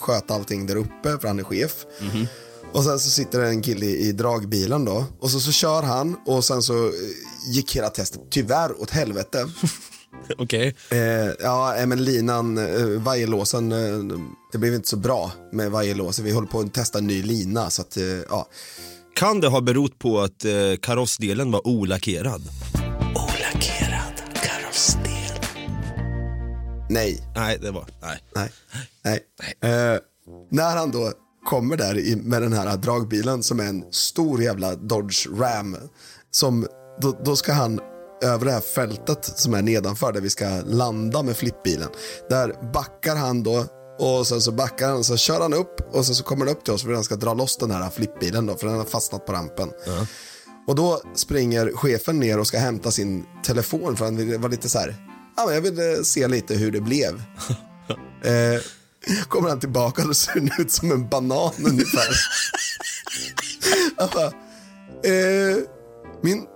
sköta 0.00 0.34
allting 0.34 0.66
där 0.66 0.76
uppe 0.76 1.18
för 1.20 1.28
han 1.28 1.38
är 1.38 1.44
chef. 1.44 1.72
Och 2.72 2.84
sen 2.84 3.00
så 3.00 3.10
sitter 3.10 3.40
det 3.40 3.48
en 3.48 3.62
kille 3.62 3.86
i, 3.86 4.08
i 4.08 4.12
dragbilen 4.12 4.84
då. 4.84 5.04
Och 5.20 5.30
så, 5.30 5.40
så 5.40 5.52
kör 5.52 5.82
han 5.82 6.16
och 6.26 6.44
sen 6.44 6.62
så 6.62 6.86
eh, 6.86 6.92
gick 7.46 7.76
hela 7.76 7.88
testet 7.90 8.20
tyvärr 8.30 8.82
åt 8.82 8.90
helvete. 8.90 9.46
Okej. 10.38 10.76
Eh, 10.90 10.98
ja, 11.40 11.76
eh, 11.76 11.86
men 11.86 12.04
linan, 12.04 12.58
eh, 12.58 12.86
vajerlåsen, 12.86 13.72
eh, 13.72 14.18
det 14.52 14.58
blev 14.58 14.74
inte 14.74 14.88
så 14.88 14.96
bra 14.96 15.32
med 15.52 15.70
vajerlåsen. 15.70 16.24
Vi 16.24 16.30
håller 16.30 16.48
på 16.48 16.60
att 16.60 16.74
testa 16.74 16.98
en 16.98 17.06
ny 17.06 17.22
lina. 17.22 17.70
Så 17.70 17.82
att, 17.82 17.96
eh, 17.96 18.04
ja. 18.04 18.48
Kan 19.20 19.40
det 19.40 19.48
ha 19.48 19.60
berott 19.60 19.98
på 19.98 20.20
att 20.20 20.44
eh, 20.44 20.52
karossdelen 20.82 21.50
var 21.50 21.66
olackerad? 21.66 22.42
Olackerad 23.14 24.34
karossdel. 24.34 25.44
Nej, 26.90 27.22
Nej, 27.34 27.58
det 27.62 27.70
var, 27.70 27.86
nej. 28.02 28.22
nej, 28.34 28.50
nej. 29.02 29.72
Eh, 29.72 29.98
när 30.50 30.76
han 30.76 30.90
då 30.90 31.12
kommer 31.44 31.76
där 31.76 31.98
i, 31.98 32.16
med 32.16 32.42
den 32.42 32.52
här 32.52 32.76
dragbilen 32.76 33.42
som 33.42 33.60
är 33.60 33.64
en 33.64 33.84
stor 33.90 34.42
jävla 34.42 34.74
Dodge 34.74 35.26
Ram. 35.38 35.76
Som, 36.30 36.66
då, 37.00 37.20
då 37.24 37.36
ska 37.36 37.52
han 37.52 37.80
över 38.22 38.44
det 38.44 38.52
här 38.52 38.60
fältet 38.60 39.24
som 39.24 39.54
är 39.54 39.62
nedanför 39.62 40.12
där 40.12 40.20
vi 40.20 40.30
ska 40.30 40.46
landa 40.66 41.22
med 41.22 41.36
flippbilen. 41.36 41.88
Där 42.28 42.72
backar 42.72 43.16
han 43.16 43.42
då 43.42 43.66
och 44.00 44.26
sen 44.26 44.40
så 44.40 44.52
backar 44.52 44.88
han 44.88 45.04
så 45.04 45.16
kör 45.16 45.40
han 45.40 45.54
upp 45.54 45.94
och 45.94 46.06
sen 46.06 46.14
så 46.14 46.24
kommer 46.24 46.46
han 46.46 46.54
upp 46.54 46.64
till 46.64 46.72
oss 46.72 46.82
för 46.82 46.90
att 46.90 46.96
han 46.96 47.04
ska 47.04 47.16
dra 47.16 47.34
loss 47.34 47.56
den 47.56 47.70
här 47.70 47.90
flippbilen 47.90 48.46
då 48.46 48.56
för 48.56 48.66
den 48.66 48.76
har 48.76 48.84
fastnat 48.84 49.26
på 49.26 49.32
rampen. 49.32 49.70
Och 50.66 50.74
då 50.74 51.02
springer 51.14 51.72
chefen 51.74 52.20
ner 52.20 52.38
och 52.38 52.46
ska 52.46 52.58
hämta 52.58 52.90
sin 52.90 53.26
telefon 53.44 53.96
för 53.96 54.04
han 54.04 54.40
var 54.40 54.48
lite 54.48 54.68
så 54.68 54.78
här, 54.78 54.96
ja 55.36 55.44
men 55.46 55.54
jag 55.54 55.60
vill 55.60 55.78
eh, 55.78 56.02
se 56.02 56.28
lite 56.28 56.54
hur 56.54 56.72
det 56.72 56.80
blev. 56.80 57.14
eh, 58.24 58.60
kommer 59.28 59.48
han 59.48 59.60
tillbaka 59.60 60.08
och 60.08 60.16
ser 60.16 60.60
ut 60.60 60.70
som 60.70 60.92
en 60.92 61.08
banan 61.08 61.52
ungefär. 61.64 62.16
Han 63.96 64.08
bara, 64.14 64.26
eh, 65.12 65.56
min, 66.22 66.46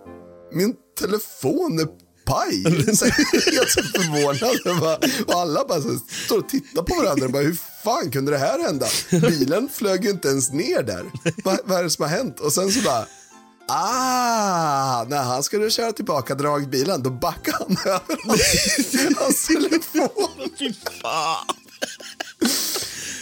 min 0.53 0.75
telefon 0.99 1.79
är 1.79 2.04
paj. 2.25 2.63
Helt 2.67 3.71
förvånad. 3.73 4.97
Och 5.27 5.41
alla 5.41 5.65
bara 5.65 5.83
så, 5.83 5.99
står 6.27 6.39
och 6.39 6.49
tittar 6.49 6.83
på 6.83 6.95
varandra 7.03 7.27
och 7.27 7.33
bara, 7.33 7.43
hur 7.43 7.59
fan 7.85 8.11
kunde 8.11 8.31
det 8.33 8.39
här 8.39 8.59
hända? 8.59 8.87
Bilen 9.11 9.69
flög 9.73 10.05
ju 10.05 10.11
inte 10.11 10.29
ens 10.29 10.53
ner 10.53 10.83
där. 10.83 11.05
Vad, 11.45 11.59
vad 11.65 11.79
är 11.79 11.83
det 11.83 11.91
som 11.91 12.03
har 12.03 12.11
hänt? 12.11 12.41
Och 12.41 12.53
sen 12.53 12.73
så 12.73 12.81
bara, 12.81 13.07
Ah, 13.69 15.05
när 15.05 15.23
han 15.23 15.43
skulle 15.43 15.71
köra 15.71 15.93
tillbaka 15.93 16.35
dragbilen, 16.35 17.03
då 17.03 17.11
backade 17.11 17.57
han 17.59 17.77
över 17.93 18.19
hans, 18.27 19.19
hans 19.19 19.47
telefon. 19.47 20.51
Fy 20.59 20.73
fan. 21.03 21.57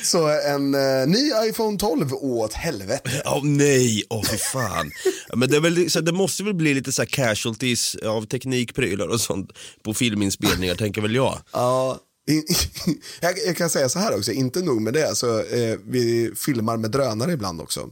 Så 0.02 0.28
en 0.28 0.75
eh, 0.75 1.06
ny 1.06 1.30
iPhone 1.49 1.78
12 1.78 2.14
åt 2.14 2.52
helvete. 2.52 3.23
Åh 3.25 3.44
nej, 3.44 4.04
åh 4.11 4.25
fy 4.30 4.37
fan. 4.37 4.90
Men 5.35 5.50
det, 5.50 5.56
är 5.56 5.61
väl, 5.61 5.90
så 5.90 6.00
det 6.00 6.12
måste 6.12 6.42
väl 6.42 6.54
bli 6.54 6.75
lite 6.75 6.92
så 6.92 7.02
här 7.02 7.06
casualties 7.06 7.94
av 7.94 8.26
teknikprylar 8.26 9.06
och 9.06 9.21
sånt 9.21 9.50
på 9.82 9.94
filminspelningar 9.94 10.75
tänker 10.75 11.00
väl 11.00 11.14
jag. 11.14 11.38
Ja, 11.52 12.00
jag, 13.21 13.35
jag 13.47 13.56
kan 13.56 13.71
säga 13.71 13.88
så 13.88 13.99
här 13.99 14.16
också, 14.16 14.32
inte 14.32 14.61
nog 14.62 14.82
med 14.82 14.94
det, 14.94 15.16
så 15.16 15.38
eh, 15.38 15.78
vi 15.87 16.32
filmar 16.37 16.76
med 16.76 16.90
drönare 16.90 17.32
ibland 17.32 17.61
också. 17.61 17.90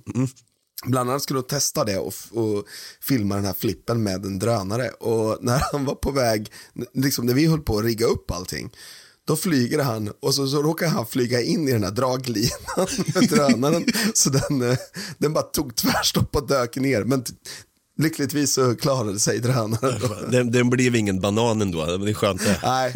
Bland 0.87 1.11
annat 1.11 1.23
skulle 1.23 1.39
jag 1.39 1.49
testa 1.49 1.85
det 1.85 1.99
och, 1.99 2.15
och 2.31 2.65
filma 3.01 3.35
den 3.35 3.45
här 3.45 3.55
flippen 3.59 4.03
med 4.03 4.25
en 4.25 4.39
drönare. 4.39 4.89
Och 4.89 5.39
när 5.41 5.63
han 5.73 5.85
var 5.85 5.95
på 5.95 6.11
väg, 6.11 6.53
liksom 6.95 7.27
när 7.27 7.35
vi 7.35 7.47
höll 7.47 7.61
på 7.61 7.79
att 7.79 7.85
rigga 7.85 8.07
upp 8.07 8.31
allting, 8.31 8.71
då 9.27 9.37
flyger 9.37 9.79
han 9.79 10.13
och 10.23 10.35
så, 10.35 10.47
så 10.47 10.63
råkar 10.63 10.89
han 10.89 11.07
flyga 11.07 11.41
in 11.43 11.69
i 11.69 11.73
den 11.73 11.85
här 11.85 11.91
draglinan 11.91 12.87
med 13.15 13.29
drönaren. 13.29 13.85
så 14.15 14.31
den, 14.31 14.71
eh, 14.71 14.77
den 15.19 15.33
bara 15.33 15.43
tog 15.45 15.77
tvärstopp 15.77 16.37
och 16.37 16.49
dök 16.49 16.77
ner. 16.77 17.05
Men 17.05 17.25
lyckligtvis 17.99 18.53
så 18.53 18.77
klarade 18.77 19.19
sig 19.19 19.39
drönaren. 19.39 20.01
Den, 20.31 20.51
den 20.51 20.71
blev 20.71 20.97
ingen 20.97 21.21
banan 21.21 21.63
ändå, 21.63 21.97
det 21.97 22.11
är 22.11 22.15
skönt 22.15 22.45
det. 22.45 22.61
Nej, 22.63 22.95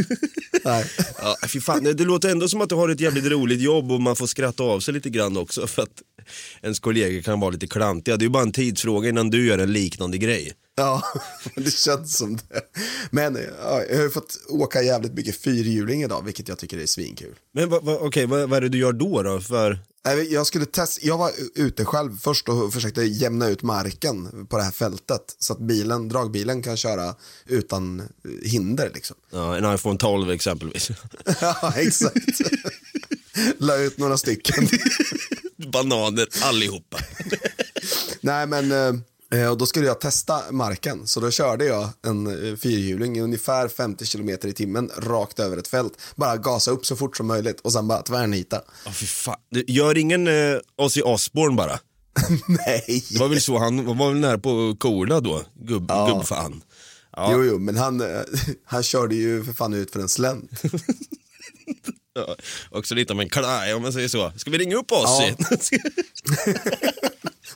nej. 0.65 0.91
Ja, 1.23 1.37
fy 1.49 1.61
fan. 1.61 1.85
Det 1.85 2.05
låter 2.05 2.29
ändå 2.29 2.49
som 2.49 2.61
att 2.61 2.69
du 2.69 2.75
har 2.75 2.89
ett 2.89 3.01
jävligt 3.01 3.25
roligt 3.25 3.61
jobb 3.61 3.93
och 3.93 4.01
man 4.01 4.17
får 4.17 4.27
skratta 4.27 4.63
av 4.63 4.81
sig 4.81 4.95
lite 4.95 5.11
grann 5.11 5.37
också. 5.37 5.67
För 5.67 5.83
att 5.83 6.03
ens 6.63 6.81
kollegor 6.81 7.23
kan 7.23 7.41
vara 7.41 7.51
lite 7.51 7.67
klantiga. 7.67 8.17
Det 8.17 8.23
är 8.23 8.27
ju 8.27 8.31
bara 8.31 8.43
en 8.43 8.53
tidsfråga 8.53 9.09
innan 9.09 9.31
du 9.31 9.47
gör 9.47 9.59
en 9.59 9.73
liknande 9.73 10.19
grej. 10.19 10.53
Ja, 10.77 11.03
det 11.55 11.71
känns 11.71 12.17
som 12.17 12.37
det. 12.37 12.61
Men 13.11 13.39
ja, 13.63 13.83
jag 13.83 13.97
har 13.97 14.03
ju 14.03 14.11
fått 14.11 14.39
åka 14.49 14.83
jävligt 14.83 15.13
mycket 15.13 15.37
fyrhjuling 15.37 16.03
idag, 16.03 16.25
vilket 16.25 16.49
jag 16.49 16.59
tycker 16.59 16.79
är 16.79 16.87
svinkul. 16.87 17.35
Men 17.53 17.69
va, 17.69 17.81
va, 17.83 17.99
okej, 18.01 18.27
vad, 18.27 18.49
vad 18.49 18.57
är 18.57 18.61
det 18.61 18.69
du 18.69 18.79
gör 18.79 18.93
då? 18.93 19.23
då? 19.23 19.41
För... 19.41 19.79
Jag, 20.31 20.47
skulle 20.47 20.67
testa, 20.67 21.07
jag 21.07 21.19
var 21.19 21.31
ute 21.55 21.85
själv 21.85 22.19
först 22.19 22.49
och 22.49 22.73
försökte 22.73 23.03
jämna 23.03 23.49
ut 23.49 23.63
marken 23.63 24.47
på 24.47 24.57
det 24.57 24.63
här 24.63 24.71
fältet 24.71 25.37
så 25.39 25.53
att 25.53 25.59
bilen, 25.59 26.09
dragbilen 26.09 26.63
kan 26.63 26.77
köra 26.77 27.15
utan 27.47 28.03
hinder. 28.43 28.91
Liksom. 28.95 29.17
Ja, 29.31 29.57
en 29.57 29.75
iPhone 29.75 29.99
12 29.99 30.31
exempelvis. 30.31 30.91
Ja, 31.41 31.73
exakt. 31.77 32.41
La 33.59 33.77
ut 33.77 33.99
några 33.99 34.19
stycken. 34.19 34.69
Bananer 35.73 36.29
allihopa. 36.43 36.99
Nej, 38.21 38.47
men 38.47 38.73
eh, 38.73 38.95
och 39.51 39.59
då 39.59 39.67
skulle 39.67 39.87
jag 39.87 40.01
testa 40.01 40.43
marken. 40.51 41.07
Så 41.07 41.21
då 41.21 41.31
körde 41.31 41.65
jag 41.65 41.89
en 42.07 42.27
eh, 42.27 42.57
fyrhjuling 42.57 43.17
i 43.17 43.21
ungefär 43.21 43.69
50 43.69 44.07
km 44.07 44.29
i 44.29 44.53
timmen 44.53 44.91
rakt 44.99 45.41
över 45.41 45.57
ett 45.57 45.69
fält. 45.69 45.93
Bara 46.17 46.37
gasa 46.37 46.71
upp 46.71 46.87
så 46.87 46.97
fort 46.97 47.17
som 47.17 47.27
möjligt 47.27 47.61
och 47.61 47.73
sen 47.73 47.89
bara 47.89 48.03
tvärnita. 48.03 48.63
Oh, 48.87 48.93
fy 48.93 49.07
fan. 49.07 49.37
Gör 49.67 49.99
ingen 49.99 50.27
eh, 50.29 50.59
Ozzy 50.77 51.03
Osbourne 51.03 51.57
bara? 51.57 51.79
Nej. 52.67 53.05
Det 53.11 53.19
var 53.19 53.29
väl 53.29 53.41
så, 53.41 53.59
han 53.59 53.99
var 53.99 54.09
väl 54.09 54.21
nära 54.21 54.39
på 54.39 54.71
att 54.71 54.79
kola 54.79 55.21
då, 55.21 55.43
gubb, 55.55 55.93
gubbfan. 56.09 56.63
Ja, 57.17 57.33
Jo, 57.33 57.45
jo, 57.45 57.59
men 57.59 57.77
han, 57.77 58.01
eh, 58.01 58.21
han 58.65 58.83
körde 58.83 59.15
ju 59.15 59.45
för 59.45 59.53
fan 59.53 59.75
ut 59.75 59.91
för 59.91 60.01
en 60.01 60.09
slänt. 60.09 60.51
ja. 62.15 62.37
Också 62.71 62.95
lite 62.95 63.13
av 63.13 63.21
en 63.21 63.29
klaj 63.29 63.75
om 63.75 63.83
man 63.83 63.93
säger 63.93 64.09
så. 64.09 64.33
Ska 64.37 64.51
vi 64.51 64.59
ringa 64.59 64.77
upp 64.77 64.93
Ozzy? 64.93 65.35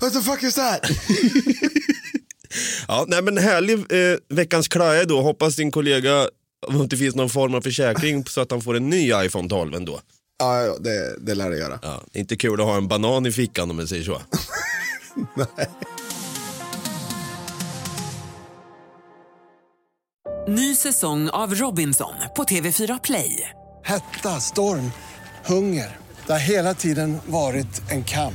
What 0.01 0.13
the 0.13 0.21
fuck 0.21 0.43
is 0.43 0.55
that? 0.55 0.81
Ja, 2.89 3.05
nej 3.09 3.23
men 3.23 3.39
härlig 3.39 3.75
eh, 3.75 4.19
veckans 4.29 4.69
klaje 4.69 5.05
då. 5.05 5.21
Hoppas 5.21 5.57
din 5.57 5.71
kollega, 5.71 6.29
om 6.67 6.77
det 6.79 6.83
inte 6.83 6.97
finns 6.97 7.15
någon 7.15 7.31
form 7.31 7.55
av 7.55 7.61
försäkring 7.61 8.25
så 8.29 8.41
att 8.41 8.51
han 8.51 8.61
får 8.61 8.77
en 8.77 8.91
ny 8.91 9.13
iPhone 9.15 9.49
12 9.49 9.75
ändå. 9.75 10.01
ja, 10.39 10.63
ja, 10.63 10.77
det, 10.81 11.17
det 11.21 11.35
lär 11.35 11.51
det 11.51 11.57
göra. 11.59 11.79
Ja, 11.83 12.03
inte 12.13 12.37
kul 12.37 12.61
att 12.61 12.67
ha 12.67 12.77
en 12.77 12.89
banan 12.89 13.27
i 13.27 13.33
fickan 13.33 13.71
om 13.71 13.77
man 13.77 13.89
säger 13.89 14.05
så. 14.05 14.23
Ny 20.49 20.75
säsong 20.75 21.31
av 21.31 21.55
Robinson 21.55 22.15
på 22.37 22.45
TV4 22.45 23.01
Play. 23.05 23.49
Hetta, 23.85 24.41
storm, 24.41 24.93
hunger. 25.47 25.97
Det 26.27 26.33
har 26.33 26.39
hela 26.41 26.75
tiden 26.75 27.19
varit 27.27 27.91
en 27.91 28.05
kamp. 28.05 28.35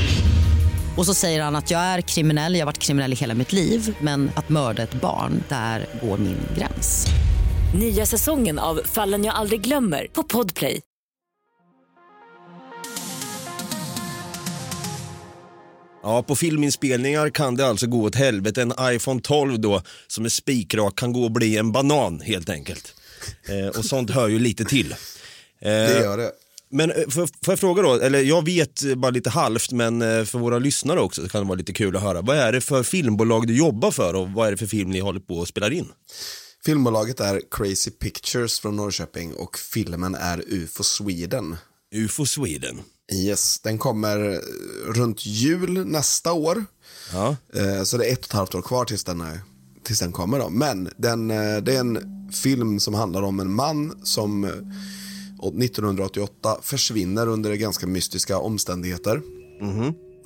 Och 0.97 1.05
så 1.05 1.13
säger 1.13 1.41
han 1.41 1.55
att 1.55 1.71
jag 1.71 1.81
är 1.81 2.01
kriminell, 2.01 2.53
jag 2.53 2.61
har 2.61 2.65
varit 2.65 2.77
kriminell 2.77 3.13
i 3.13 3.15
hela 3.15 3.33
mitt 3.33 3.53
liv 3.53 3.95
men 4.01 4.31
att 4.35 4.49
mörda 4.49 4.83
ett 4.83 4.93
barn, 4.93 5.43
där 5.49 5.85
går 6.01 6.17
min 6.17 6.37
gräns. 6.57 7.07
Nya 7.79 8.05
säsongen 8.05 8.59
av 8.59 8.81
Fallen 8.85 9.23
jag 9.25 9.35
aldrig 9.35 9.61
glömmer 9.61 10.07
på 10.13 10.23
Podplay. 10.23 10.81
Ja, 16.03 16.23
på 16.23 16.35
filminspelningar 16.35 17.29
kan 17.29 17.55
det 17.55 17.67
alltså 17.67 17.87
gå 17.87 18.03
åt 18.03 18.15
helvete. 18.15 18.61
En 18.61 18.73
iPhone 18.81 19.21
12 19.21 19.59
då, 19.59 19.81
som 20.07 20.25
är 20.25 20.29
spikrak, 20.29 20.95
kan 20.95 21.13
gå 21.13 21.23
och 21.23 21.31
bli 21.31 21.57
en 21.57 21.71
banan 21.71 22.21
helt 22.21 22.49
enkelt. 22.49 22.93
Eh, 23.49 23.67
och 23.79 23.85
sånt 23.85 24.09
hör 24.09 24.27
ju 24.27 24.39
lite 24.39 24.65
till. 24.65 24.91
Eh, 24.91 24.97
Det 25.69 25.99
gör 26.03 26.17
det. 26.17 26.31
Men 26.71 26.91
eh, 26.91 26.95
får, 27.09 27.27
får 27.45 27.51
jag 27.51 27.59
fråga 27.59 27.81
då, 27.81 27.93
eller 27.93 28.19
jag 28.21 28.45
vet 28.45 28.83
bara 28.97 29.11
lite 29.11 29.29
halvt, 29.29 29.71
men 29.71 30.01
eh, 30.01 30.23
för 30.25 30.39
våra 30.39 30.59
lyssnare 30.59 30.99
också 30.99 31.21
så 31.21 31.29
kan 31.29 31.41
det 31.41 31.47
vara 31.47 31.57
lite 31.57 31.73
kul 31.73 31.95
att 31.95 32.01
höra. 32.01 32.21
Vad 32.21 32.37
är 32.37 32.51
det 32.51 32.61
för 32.61 32.83
filmbolag 32.83 33.47
du 33.47 33.57
jobbar 33.57 33.91
för 33.91 34.13
och 34.13 34.29
vad 34.29 34.47
är 34.47 34.51
det 34.51 34.57
för 34.57 34.65
film 34.65 34.89
ni 34.89 34.99
håller 34.99 35.19
på 35.19 35.35
och 35.35 35.47
spelar 35.47 35.71
in? 35.71 35.87
Filmbolaget 36.65 37.19
är 37.19 37.41
Crazy 37.51 37.91
Pictures 37.91 38.59
från 38.59 38.75
Norrköping 38.75 39.33
och 39.33 39.57
filmen 39.57 40.15
är 40.15 40.43
UFO 40.47 40.83
Sweden. 40.83 41.55
UFO 41.95 42.25
Sweden. 42.25 42.79
Yes, 43.13 43.59
den 43.59 43.77
kommer 43.77 44.41
runt 44.93 45.25
jul 45.25 45.85
nästa 45.85 46.33
år. 46.33 46.65
Ja. 47.13 47.35
Eh, 47.55 47.83
Så 47.83 47.97
det 47.97 48.05
är 48.09 48.13
ett 48.13 48.19
och 48.19 48.25
ett 48.25 48.31
halvt 48.31 48.55
år 48.55 48.61
kvar 48.61 48.85
tills 48.85 49.03
den, 49.03 49.21
är, 49.21 49.39
tills 49.83 49.99
den 49.99 50.11
kommer. 50.11 50.39
Då. 50.39 50.49
Men 50.49 50.89
den, 50.97 51.27
det 51.27 51.75
är 51.75 51.79
en 51.79 51.99
film 52.43 52.79
som 52.79 52.93
handlar 52.93 53.21
om 53.21 53.39
en 53.39 53.53
man 53.53 53.99
som 54.03 54.45
1988 55.47 56.57
försvinner 56.61 57.27
under 57.27 57.53
ganska 57.53 57.87
mystiska 57.87 58.37
omständigheter. 58.37 59.21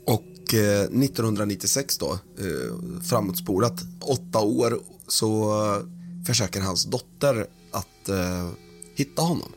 Och 0.05 0.53
eh, 0.53 0.81
1996 0.81 1.97
då, 1.97 2.11
eh, 2.13 2.99
framåtspolat, 3.09 3.73
åtta 4.01 4.39
år, 4.39 4.79
så 5.07 5.61
eh, 5.65 5.81
försöker 6.25 6.61
hans 6.61 6.85
dotter 6.85 7.47
att 7.71 8.09
eh, 8.09 8.49
hitta 8.95 9.21
honom. 9.21 9.51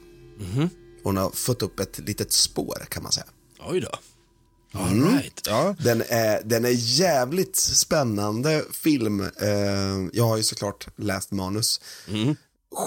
Hon 1.03 1.17
har 1.17 1.31
fått 1.31 1.63
upp 1.63 1.81
ett 1.81 1.99
litet 1.99 2.33
spår 2.33 2.87
kan 2.89 3.03
man 3.03 3.13
säga. 3.13 3.27
Oj 3.61 3.81
då. 3.81 3.89
All 4.73 5.03
right. 5.13 5.41
Ja. 5.47 5.75
Den 5.79 6.03
är, 6.09 6.43
den 6.45 6.65
är 6.65 6.75
jävligt 6.75 7.57
spännande 7.57 8.65
film. 8.73 9.21
Eh, 9.21 9.49
jag 10.13 10.25
har 10.25 10.37
ju 10.37 10.43
såklart 10.43 10.89
läst 10.97 11.31
manus. 11.31 11.81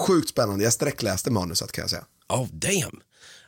Sjukt 0.06 0.28
spännande. 0.28 0.64
Jag 0.64 0.72
sträckläste 0.72 1.30
manuset 1.30 1.72
kan 1.72 1.82
jag 1.82 1.90
säga. 1.90 2.04
Oh 2.28 2.46
damn. 2.52 3.00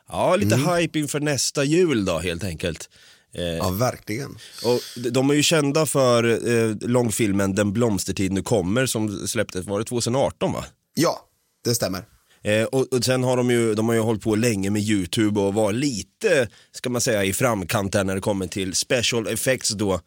Ja, 0.09 0.37
lite 0.37 0.57
hype 0.57 0.99
inför 0.99 1.21
nästa 1.21 1.65
jul 1.65 2.05
då 2.05 2.19
helt 2.19 2.45
enkelt. 2.45 2.89
Eh, 3.35 3.45
Ja, 3.45 3.71
verkligen. 3.71 4.31
Och 4.65 4.81
de- 5.13 5.31
är 5.31 5.35
ju 5.35 5.43
kända 5.43 5.87
för 5.87 6.49
eh, 6.49 6.77
långfilmen 6.81 7.55
Den 7.55 7.73
blomstertid 7.73 8.33
nu 8.33 8.43
kommer 8.43 8.87
som 8.87 9.27
släpptes, 9.29 9.67
var 9.67 9.79
det 9.79 9.85
2018 9.85 10.53
va? 10.53 10.65
Ja, 10.95 11.29
det 11.65 11.75
stämmer. 11.75 12.05
Eh, 12.43 12.65
och, 12.65 12.93
och 12.93 13.05
sen 13.05 13.25
har 13.25 13.37
de 13.37 13.51
ju, 13.51 13.75
de 13.75 13.89
har 13.89 13.95
ju 13.95 14.01
hållit 14.01 14.23
på 14.23 14.35
länge 14.35 14.71
med 14.71 14.83
YouTube 14.83 15.41
och 15.41 15.55
var 15.55 15.73
lite, 15.73 16.49
ska 16.73 16.91
man 16.91 17.01
säga, 17.01 17.25
i 17.25 17.33
framkant 17.33 17.93
där 17.93 18.05
när 18.05 18.15
det 18.15 18.21
kommer 18.21 18.47
till 18.47 18.75
special 18.75 19.27
effects 19.29 19.69
då. 19.71 20.01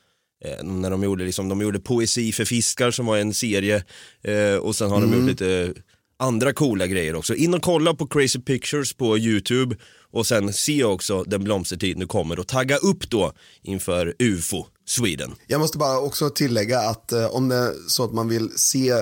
Eh, 0.46 0.64
när 0.64 0.90
de 0.90 1.04
gjorde, 1.04 1.24
liksom, 1.26 1.50
de 1.50 1.62
gjorde 1.62 1.80
Poesi 1.80 2.32
för 2.32 2.46
fiskar 2.46 2.92
som 2.92 3.06
var 3.06 3.18
en 3.18 3.34
serie 3.34 3.84
eh, 4.24 4.56
och 4.56 4.76
sen 4.76 4.90
har 4.90 5.02
de 5.02 5.14
gjort 5.14 5.30
lite 5.30 5.74
andra 6.20 6.54
coola 6.54 6.88
grejer 6.88 7.16
också. 7.16 7.36
In 7.36 7.54
och 7.54 7.62
kolla 7.62 7.94
på 7.94 8.08
Crazy 8.08 8.40
Pictures 8.40 8.94
på 8.94 9.18
YouTube 9.18 9.76
och 10.12 10.28
sen 10.28 10.54
se 10.54 10.84
också 10.84 11.24
Den 11.24 11.44
blomstertid 11.44 11.98
nu 11.98 12.08
kommer 12.08 12.40
och 12.40 12.48
tagga 12.48 12.78
upp 12.78 13.10
då 13.10 13.34
inför 13.64 14.16
UFO 14.20 14.66
Sweden. 14.86 15.36
Jag 15.48 15.60
måste 15.60 15.78
bara 15.78 16.00
också 16.00 16.30
tillägga 16.30 16.80
att 16.80 17.12
eh, 17.12 17.26
om 17.26 17.50
det 17.50 17.56
är 17.56 17.74
så 17.88 18.04
att 18.04 18.14
man 18.14 18.30
vill 18.30 18.50
se 18.56 18.94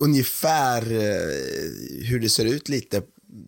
ungefär 0.00 0.82
eh, 0.82 2.06
hur 2.08 2.20
det 2.20 2.28
ser 2.28 2.44
ut 2.44 2.68
lite 2.68 3.02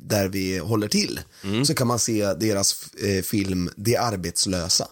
där 0.09 0.29
vi 0.29 0.59
håller 0.59 0.89
till 0.89 1.21
så 1.67 1.75
kan 1.75 1.87
man 1.87 1.99
se 1.99 2.35
deras 2.35 2.95
eh, 2.95 3.23
film 3.23 3.71
De 3.77 3.97
arbetslösa. 3.97 4.89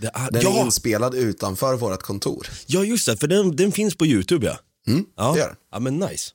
Det 0.00 0.10
är, 0.14 0.30
Den 0.30 0.40
är 0.40 0.44
ja, 0.44 0.64
inspelad 0.64 1.14
utanför 1.14 1.76
vårt 1.76 2.02
kontor. 2.02 2.46
ja, 2.66 2.84
just 2.84 3.06
det, 3.06 3.16
för 3.16 3.26
den, 3.26 3.56
den 3.56 3.72
finns 3.72 3.94
på 3.96 4.06
YouTube 4.06 4.46
ja. 4.46 4.58
Mm, 4.92 5.04
Ja, 5.16 5.32
det 5.32 5.38
gör 5.38 5.46
den. 5.46 5.56
ja 5.72 5.78
men 5.78 5.98
nice. 5.98 6.30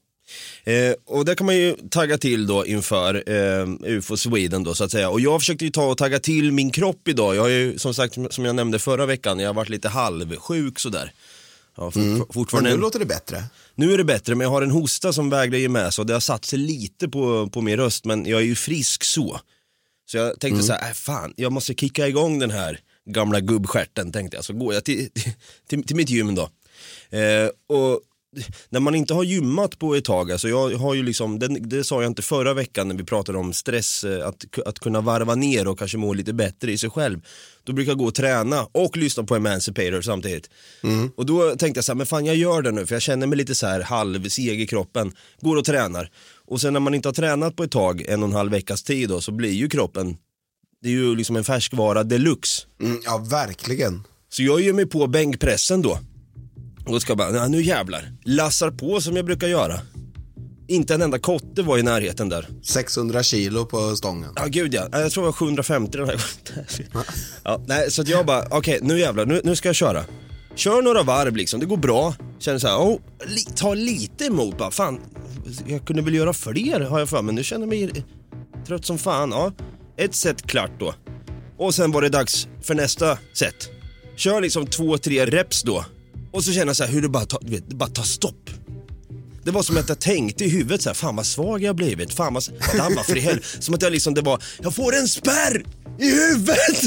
Eh, 0.63 0.93
och 1.05 1.25
där 1.25 1.35
kan 1.35 1.45
man 1.45 1.55
ju 1.57 1.75
tagga 1.91 2.17
till 2.17 2.47
då 2.47 2.65
inför 2.65 3.23
eh, 3.29 3.67
UFO 3.83 4.17
Sweden 4.17 4.63
då 4.63 4.73
så 4.75 4.83
att 4.83 4.91
säga. 4.91 5.09
Och 5.09 5.19
jag 5.19 5.41
försökte 5.41 5.65
ju 5.65 5.71
ta 5.71 5.85
och 5.91 5.97
tagga 5.97 6.19
till 6.19 6.51
min 6.51 6.71
kropp 6.71 7.07
idag. 7.07 7.35
Jag 7.35 7.41
har 7.41 7.49
ju 7.49 7.77
som 7.79 7.93
sagt, 7.93 8.13
som 8.29 8.45
jag 8.45 8.55
nämnde 8.55 8.79
förra 8.79 9.05
veckan, 9.05 9.39
jag 9.39 9.49
har 9.49 9.53
varit 9.53 9.69
lite 9.69 9.89
halvsjuk 9.89 10.79
sådär. 10.79 11.11
Ja, 11.77 11.91
for, 11.91 11.99
Men 11.99 12.25
fortfarande 12.33 12.69
nu 12.69 12.73
en- 12.75 12.81
låter 12.81 12.99
det 12.99 13.05
bättre. 13.05 13.43
nu 13.75 13.93
är 13.93 13.97
det 13.97 14.03
bättre, 14.03 14.35
men 14.35 14.45
jag 14.45 14.51
har 14.51 14.61
en 14.61 14.71
hosta 14.71 15.13
som 15.13 15.29
vägrar 15.29 15.57
ge 15.57 15.69
med 15.69 15.93
sig 15.93 16.01
och 16.01 16.05
det 16.07 16.13
har 16.13 16.19
satt 16.19 16.45
sig 16.45 16.59
lite 16.59 17.09
på, 17.09 17.49
på 17.49 17.61
min 17.61 17.77
röst, 17.77 18.05
men 18.05 18.25
jag 18.25 18.39
är 18.41 18.45
ju 18.45 18.55
frisk 18.55 19.03
så. 19.03 19.39
Så 20.11 20.17
jag 20.17 20.39
tänkte 20.39 20.63
så 20.63 20.73
här, 20.73 20.87
äh, 20.89 20.93
fan, 20.93 21.33
jag 21.37 21.51
måste 21.51 21.73
kicka 21.73 22.07
igång 22.07 22.39
den 22.39 22.51
här 22.51 22.79
gamla 23.09 23.39
gubbstjärten 23.39 24.11
tänkte 24.11 24.37
jag. 24.37 24.45
Så 24.45 24.53
går 24.53 24.73
jag 24.73 24.83
till, 24.83 25.09
till, 25.69 25.83
till 25.83 25.95
mitt 25.95 26.09
gym 26.09 26.35
då. 26.35 26.49
Eh, 27.17 27.49
och 27.77 28.01
när 28.69 28.79
man 28.79 28.95
inte 28.95 29.13
har 29.13 29.23
gymmat 29.23 29.79
på 29.79 29.95
ett 29.95 30.05
tag, 30.05 30.31
alltså 30.31 30.49
jag 30.49 30.69
har 30.69 30.93
ju 30.93 31.03
liksom, 31.03 31.39
det, 31.39 31.47
det 31.47 31.83
sa 31.83 32.01
jag 32.01 32.09
inte 32.09 32.21
förra 32.21 32.53
veckan 32.53 32.87
när 32.87 32.95
vi 32.95 33.03
pratade 33.03 33.37
om 33.37 33.53
stress, 33.53 34.03
eh, 34.03 34.27
att, 34.27 34.45
att 34.65 34.79
kunna 34.79 35.01
varva 35.01 35.35
ner 35.35 35.67
och 35.67 35.79
kanske 35.79 35.97
må 35.97 36.13
lite 36.13 36.33
bättre 36.33 36.71
i 36.71 36.77
sig 36.77 36.89
själv. 36.89 37.21
Då 37.63 37.73
brukar 37.73 37.91
jag 37.91 37.99
gå 37.99 38.05
och 38.05 38.15
träna 38.15 38.67
och 38.71 38.97
lyssna 38.97 39.23
på 39.23 39.35
Emancipator 39.35 40.01
samtidigt. 40.01 40.49
Och 41.15 41.25
då 41.25 41.55
tänkte 41.55 41.77
jag 41.77 41.85
så 41.85 41.91
här, 41.91 41.97
men 41.97 42.05
fan 42.05 42.25
jag 42.25 42.35
gör 42.35 42.61
det 42.61 42.71
nu 42.71 42.85
för 42.85 42.95
jag 42.95 43.01
känner 43.01 43.27
mig 43.27 43.37
lite 43.37 43.55
så 43.55 43.67
här 43.67 43.81
halvseg 43.81 44.61
i 44.61 44.67
kroppen. 44.67 45.11
Går 45.41 45.57
och 45.57 45.65
tränar. 45.65 46.11
Och 46.47 46.61
sen 46.61 46.73
när 46.73 46.79
man 46.79 46.93
inte 46.93 47.07
har 47.07 47.13
tränat 47.13 47.55
på 47.55 47.63
ett 47.63 47.71
tag, 47.71 48.01
en 48.01 48.23
och 48.23 48.29
en 48.29 48.35
halv 48.35 48.51
veckas 48.51 48.83
tid 48.83 49.09
då, 49.09 49.21
så 49.21 49.31
blir 49.31 49.51
ju 49.51 49.69
kroppen, 49.69 50.17
det 50.81 50.89
är 50.89 50.93
ju 50.93 51.15
liksom 51.15 51.35
en 51.35 51.43
färskvara 51.43 52.03
deluxe. 52.03 52.67
Mm, 52.81 53.01
ja, 53.05 53.17
verkligen. 53.17 54.03
Så 54.29 54.43
jag 54.43 54.61
ger 54.61 54.73
mig 54.73 54.85
på 54.85 55.07
bänkpressen 55.07 55.81
då. 55.81 55.99
Och 56.85 57.01
ska 57.01 57.15
bara, 57.15 57.29
"Nej, 57.31 57.49
nu 57.49 57.61
jävlar. 57.61 58.11
Lassar 58.23 58.71
på 58.71 59.01
som 59.01 59.15
jag 59.15 59.25
brukar 59.25 59.47
göra. 59.47 59.79
Inte 60.67 60.93
en 60.93 61.01
enda 61.01 61.19
kotte 61.19 61.61
var 61.61 61.77
i 61.77 61.83
närheten 61.83 62.29
där. 62.29 62.47
600 62.63 63.23
kilo 63.23 63.65
på 63.65 63.95
stången. 63.95 64.29
Ja 64.35 64.45
gud 64.47 64.73
ja, 64.73 64.87
jag 64.91 65.11
tror 65.11 65.23
det 65.23 65.25
var 65.25 65.33
750 65.33 65.97
den 65.97 66.07
här 66.07 66.13
gången. 66.15 66.99
ja, 67.43 67.61
nej, 67.67 67.91
Så 67.91 68.01
att 68.01 68.07
jag 68.07 68.25
bara, 68.25 68.47
okej 68.51 68.79
nu 68.81 68.99
jävlar, 68.99 69.25
nu, 69.25 69.41
nu 69.43 69.55
ska 69.55 69.69
jag 69.69 69.75
köra. 69.75 70.05
Kör 70.55 70.81
några 70.81 71.03
varv 71.03 71.35
liksom, 71.35 71.59
det 71.59 71.65
går 71.65 71.77
bra. 71.77 72.15
Känner 72.39 72.59
så 72.59 72.67
här, 72.67 72.77
oh, 72.77 72.99
li, 73.27 73.41
ta 73.55 73.73
lite 73.73 74.25
emot 74.25 74.57
bara, 74.57 74.71
fan. 74.71 74.99
Jag 75.67 75.85
kunde 75.85 76.01
väl 76.01 76.13
göra 76.15 76.33
fler 76.33 76.79
har 76.79 76.99
jag 76.99 77.09
för 77.09 77.21
mig, 77.21 77.35
nu 77.35 77.43
känner 77.43 77.61
jag 77.61 77.69
mig 77.89 78.05
trött 78.67 78.85
som 78.85 78.97
fan. 78.97 79.29
Ja, 79.31 79.51
ett 79.97 80.15
set 80.15 80.41
klart 80.47 80.71
då. 80.79 80.93
Och 81.57 81.75
sen 81.75 81.91
var 81.91 82.01
det 82.01 82.09
dags 82.09 82.47
för 82.61 82.75
nästa 82.75 83.17
set. 83.33 83.69
Kör 84.15 84.41
liksom 84.41 84.67
två, 84.67 84.97
tre 84.97 85.25
reps 85.25 85.63
då. 85.63 85.85
Och 86.35 86.43
så 86.43 86.51
känner 86.51 86.67
jag 86.67 86.75
så 86.75 86.83
här 86.83 86.91
hur 86.91 87.01
det 87.01 87.09
bara 87.09 87.25
tar, 87.25 87.39
vet, 87.45 87.69
det 87.69 87.75
bara 87.75 87.89
tar 87.89 88.03
stopp. 88.03 88.49
Det 89.43 89.51
var 89.51 89.63
som 89.63 89.77
att 89.77 89.89
jag 89.89 89.99
tänkte 89.99 90.45
i 90.45 90.49
huvudet 90.49 90.81
så 90.81 90.89
här, 90.89 90.93
fan 90.93 91.15
vad 91.15 91.25
svag 91.25 91.63
jag 91.63 91.69
har 91.69 91.73
blivit, 91.73 92.13
fan 92.13 92.33
vad, 92.33 92.43
damma 92.77 93.03
för 93.03 93.17
i 93.17 93.19
helvete. 93.19 93.47
Som 93.59 93.75
att 93.75 93.81
jag 93.81 93.91
liksom, 93.91 94.13
det 94.13 94.21
var, 94.21 94.43
jag 94.61 94.75
får 94.75 94.95
en 94.95 95.07
spärr 95.07 95.65
i 95.99 96.09
huvudet! 96.11 96.83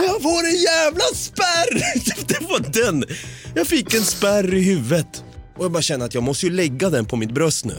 jag 0.00 0.22
får 0.22 0.46
en 0.46 0.56
jävla 0.56 1.04
spärr! 1.14 1.82
Det 2.26 2.40
var 2.40 2.82
den. 2.82 3.04
Jag 3.54 3.66
fick 3.66 3.94
en 3.94 4.04
spärr 4.04 4.54
i 4.54 4.62
huvudet. 4.62 5.24
Och 5.56 5.64
jag 5.64 5.72
bara 5.72 5.82
känner 5.82 6.06
att 6.06 6.14
jag 6.14 6.22
måste 6.22 6.46
ju 6.46 6.52
lägga 6.52 6.90
den 6.90 7.06
på 7.06 7.16
mitt 7.16 7.34
bröst 7.34 7.64
nu. 7.64 7.74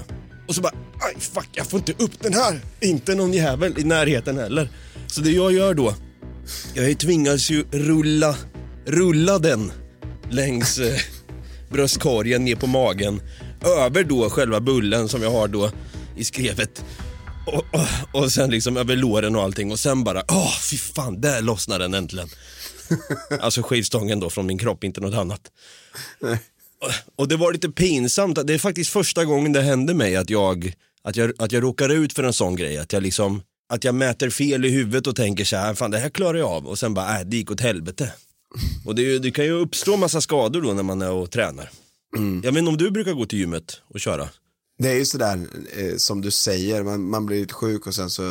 Och 0.47 0.55
så 0.55 0.61
bara, 0.61 0.73
aj 0.99 1.15
fuck, 1.19 1.49
jag 1.51 1.67
får 1.67 1.79
inte 1.79 2.03
upp 2.03 2.21
den 2.21 2.33
här. 2.33 2.59
Inte 2.79 3.15
någon 3.15 3.33
jävel 3.33 3.79
i 3.79 3.83
närheten 3.83 4.37
heller. 4.37 4.69
Så 5.07 5.21
det 5.21 5.31
jag 5.31 5.51
gör 5.53 5.73
då, 5.73 5.95
jag 6.73 6.99
tvingas 6.99 7.49
ju 7.49 7.65
rulla, 7.71 8.35
rulla 8.85 9.39
den 9.39 9.71
längs 10.29 10.79
eh, 10.79 10.99
bröstkorgen 11.69 12.45
ner 12.45 12.55
på 12.55 12.67
magen. 12.67 13.21
Över 13.61 14.03
då 14.03 14.29
själva 14.29 14.59
bullen 14.59 15.07
som 15.09 15.21
jag 15.21 15.31
har 15.31 15.47
då 15.47 15.71
i 16.17 16.23
skrevet. 16.23 16.83
Och, 17.47 17.63
och, 17.73 18.21
och 18.21 18.31
sen 18.31 18.49
liksom 18.51 18.77
över 18.77 18.95
låren 18.95 19.35
och 19.35 19.43
allting 19.43 19.71
och 19.71 19.79
sen 19.79 20.03
bara, 20.03 20.23
åh 20.27 20.59
fy 20.71 20.77
fan, 20.77 21.21
där 21.21 21.41
lossnar 21.41 21.79
den 21.79 21.93
äntligen. 21.93 22.29
alltså 23.39 23.61
skivstången 23.63 24.19
då 24.19 24.29
från 24.29 24.45
min 24.45 24.57
kropp, 24.57 24.83
inte 24.83 25.01
något 25.01 25.13
annat. 25.15 25.41
Och- 26.21 26.91
Och 27.15 27.27
det 27.27 27.35
var 27.37 27.53
lite 27.53 27.69
pinsamt, 27.69 28.47
det 28.47 28.53
är 28.53 28.57
faktiskt 28.59 28.89
första 28.91 29.25
gången 29.25 29.53
det 29.53 29.61
hände 29.61 29.93
mig 29.93 30.15
att 30.15 30.29
jag, 30.29 30.73
att 31.03 31.15
jag, 31.15 31.31
att 31.37 31.51
jag 31.51 31.63
råkar 31.63 31.89
ut 31.89 32.13
för 32.13 32.23
en 32.23 32.33
sån 32.33 32.55
grej. 32.55 32.77
Att 32.77 32.93
jag 32.93 33.03
liksom, 33.03 33.41
att 33.69 33.83
jag 33.83 33.95
mäter 33.95 34.29
fel 34.29 34.65
i 34.65 34.69
huvudet 34.69 35.07
och 35.07 35.15
tänker 35.15 35.45
så 35.45 35.55
här, 35.57 35.73
fan 35.73 35.91
det 35.91 35.97
här 35.97 36.09
klarar 36.09 36.37
jag 36.37 36.49
av. 36.49 36.67
Och 36.67 36.79
sen 36.79 36.93
bara, 36.93 37.19
äh, 37.19 37.25
det 37.25 37.37
gick 37.37 37.51
åt 37.51 37.61
helvete. 37.61 38.13
Och 38.85 38.95
det, 38.95 39.19
det 39.19 39.31
kan 39.31 39.45
ju 39.45 39.51
uppstå 39.51 39.97
massa 39.97 40.21
skador 40.21 40.61
då 40.61 40.73
när 40.73 40.83
man 40.83 41.01
är 41.01 41.11
och 41.11 41.31
tränar. 41.31 41.69
Jag 42.43 42.51
vet 42.51 42.57
inte 42.57 42.69
om 42.69 42.77
du 42.77 42.91
brukar 42.91 43.13
gå 43.13 43.25
till 43.25 43.39
gymmet 43.39 43.81
och 43.87 43.99
köra? 43.99 44.29
Det 44.79 44.89
är 44.89 44.95
ju 44.95 45.05
sådär 45.05 45.47
eh, 45.77 45.95
som 45.97 46.21
du 46.21 46.31
säger, 46.31 46.83
man, 46.83 47.09
man 47.09 47.25
blir 47.25 47.39
lite 47.39 47.53
sjuk 47.53 47.87
och 47.87 47.95
sen 47.95 48.09
så 48.09 48.23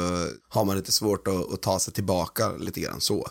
har 0.48 0.64
man 0.64 0.76
lite 0.76 0.92
svårt 0.92 1.28
att, 1.28 1.52
att 1.52 1.62
ta 1.62 1.78
sig 1.78 1.94
tillbaka 1.94 2.52
lite 2.52 2.80
grann 2.80 3.00
så. 3.00 3.30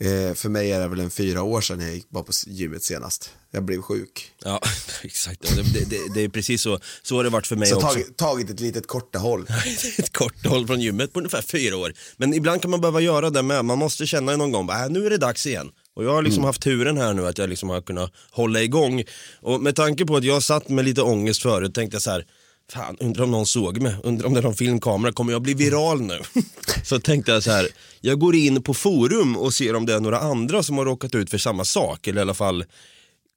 Eh, 0.00 0.34
för 0.34 0.48
mig 0.48 0.72
är 0.72 0.80
det 0.80 0.88
väl 0.88 1.00
en 1.00 1.10
fyra 1.10 1.42
år 1.42 1.60
sedan 1.60 1.80
jag 1.80 1.94
gick 1.94 2.10
bara 2.10 2.24
på 2.24 2.32
gymmet 2.46 2.82
senast. 2.82 3.30
Jag 3.50 3.64
blev 3.64 3.82
sjuk. 3.82 4.32
Ja, 4.44 4.60
exakt. 5.02 5.56
Det, 5.56 5.90
det, 5.90 6.14
det, 6.14 6.20
är 6.20 6.28
precis 6.28 6.62
så, 6.62 6.80
så 7.02 7.16
har 7.16 7.24
det 7.24 7.30
varit 7.30 7.46
för 7.46 7.56
mig 7.56 7.68
Så 7.68 7.76
också. 7.76 7.88
tagit, 7.88 8.16
tagit 8.16 8.50
ett 8.50 8.60
litet 8.60 8.86
korta 8.86 9.18
håll. 9.18 9.46
ett 9.98 10.12
kort 10.12 10.46
håll 10.46 10.66
från 10.66 10.80
gymmet 10.80 11.12
på 11.12 11.18
ungefär 11.18 11.42
fyra 11.42 11.76
år. 11.76 11.92
Men 12.16 12.34
ibland 12.34 12.62
kan 12.62 12.70
man 12.70 12.80
behöva 12.80 13.00
göra 13.00 13.30
det 13.30 13.42
med. 13.42 13.64
Man 13.64 13.78
måste 13.78 14.06
känna 14.06 14.36
någon 14.36 14.52
gång, 14.52 14.70
äh, 14.70 14.88
nu 14.90 15.06
är 15.06 15.10
det 15.10 15.18
dags 15.18 15.46
igen. 15.46 15.70
Och 15.96 16.04
jag 16.04 16.10
har 16.10 16.22
liksom 16.22 16.44
haft 16.44 16.62
turen 16.62 16.96
här 16.96 17.14
nu 17.14 17.26
att 17.26 17.38
jag 17.38 17.50
liksom 17.50 17.68
har 17.68 17.80
kunnat 17.80 18.12
hålla 18.30 18.62
igång. 18.62 19.04
Och 19.40 19.60
med 19.60 19.76
tanke 19.76 20.06
på 20.06 20.16
att 20.16 20.24
jag 20.24 20.42
satt 20.42 20.68
med 20.68 20.84
lite 20.84 21.02
ångest 21.02 21.42
förut 21.42 21.74
tänkte 21.74 21.94
jag 21.94 22.02
så 22.02 22.10
här, 22.10 22.24
fan 22.72 22.96
undrar 23.00 23.24
om 23.24 23.30
någon 23.30 23.46
såg 23.46 23.82
mig, 23.82 23.96
undrar 24.04 24.26
om 24.26 24.34
det 24.34 24.40
är 24.40 24.42
någon 24.42 24.54
filmkamera, 24.54 25.12
kommer 25.12 25.32
jag 25.32 25.42
bli 25.42 25.54
viral 25.54 26.00
nu? 26.00 26.18
så 26.84 27.00
tänkte 27.00 27.32
jag 27.32 27.42
så 27.42 27.50
här, 27.50 27.68
jag 28.00 28.18
går 28.18 28.34
in 28.34 28.62
på 28.62 28.74
forum 28.74 29.36
och 29.36 29.54
ser 29.54 29.76
om 29.76 29.86
det 29.86 29.94
är 29.94 30.00
några 30.00 30.18
andra 30.18 30.62
som 30.62 30.78
har 30.78 30.84
råkat 30.84 31.14
ut 31.14 31.30
för 31.30 31.38
samma 31.38 31.64
sak, 31.64 32.06
eller 32.06 32.20
i 32.20 32.22
alla 32.22 32.34
fall 32.34 32.64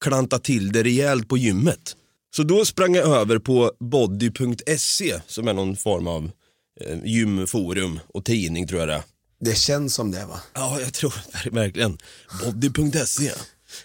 klanta 0.03 0.39
till 0.39 0.71
det 0.71 0.83
rejält 0.83 1.27
på 1.27 1.37
gymmet. 1.37 1.95
Så 2.35 2.43
då 2.43 2.65
sprang 2.65 2.95
jag 2.95 3.07
över 3.07 3.39
på 3.39 3.71
body.se 3.79 5.19
som 5.27 5.47
är 5.47 5.53
någon 5.53 5.75
form 5.75 6.07
av 6.07 6.31
eh, 6.81 6.97
gymforum 7.03 7.99
och 8.07 8.25
tidning 8.25 8.67
tror 8.67 8.79
jag 8.79 8.89
det 8.89 8.95
är. 8.95 9.03
Det 9.39 9.57
känns 9.57 9.93
som 9.95 10.11
det 10.11 10.25
va? 10.25 10.39
Ja, 10.53 10.79
jag 10.81 10.93
tror 10.93 11.09
ver- 11.31 11.51
verkligen. 11.51 11.97
Body.se. 12.45 13.31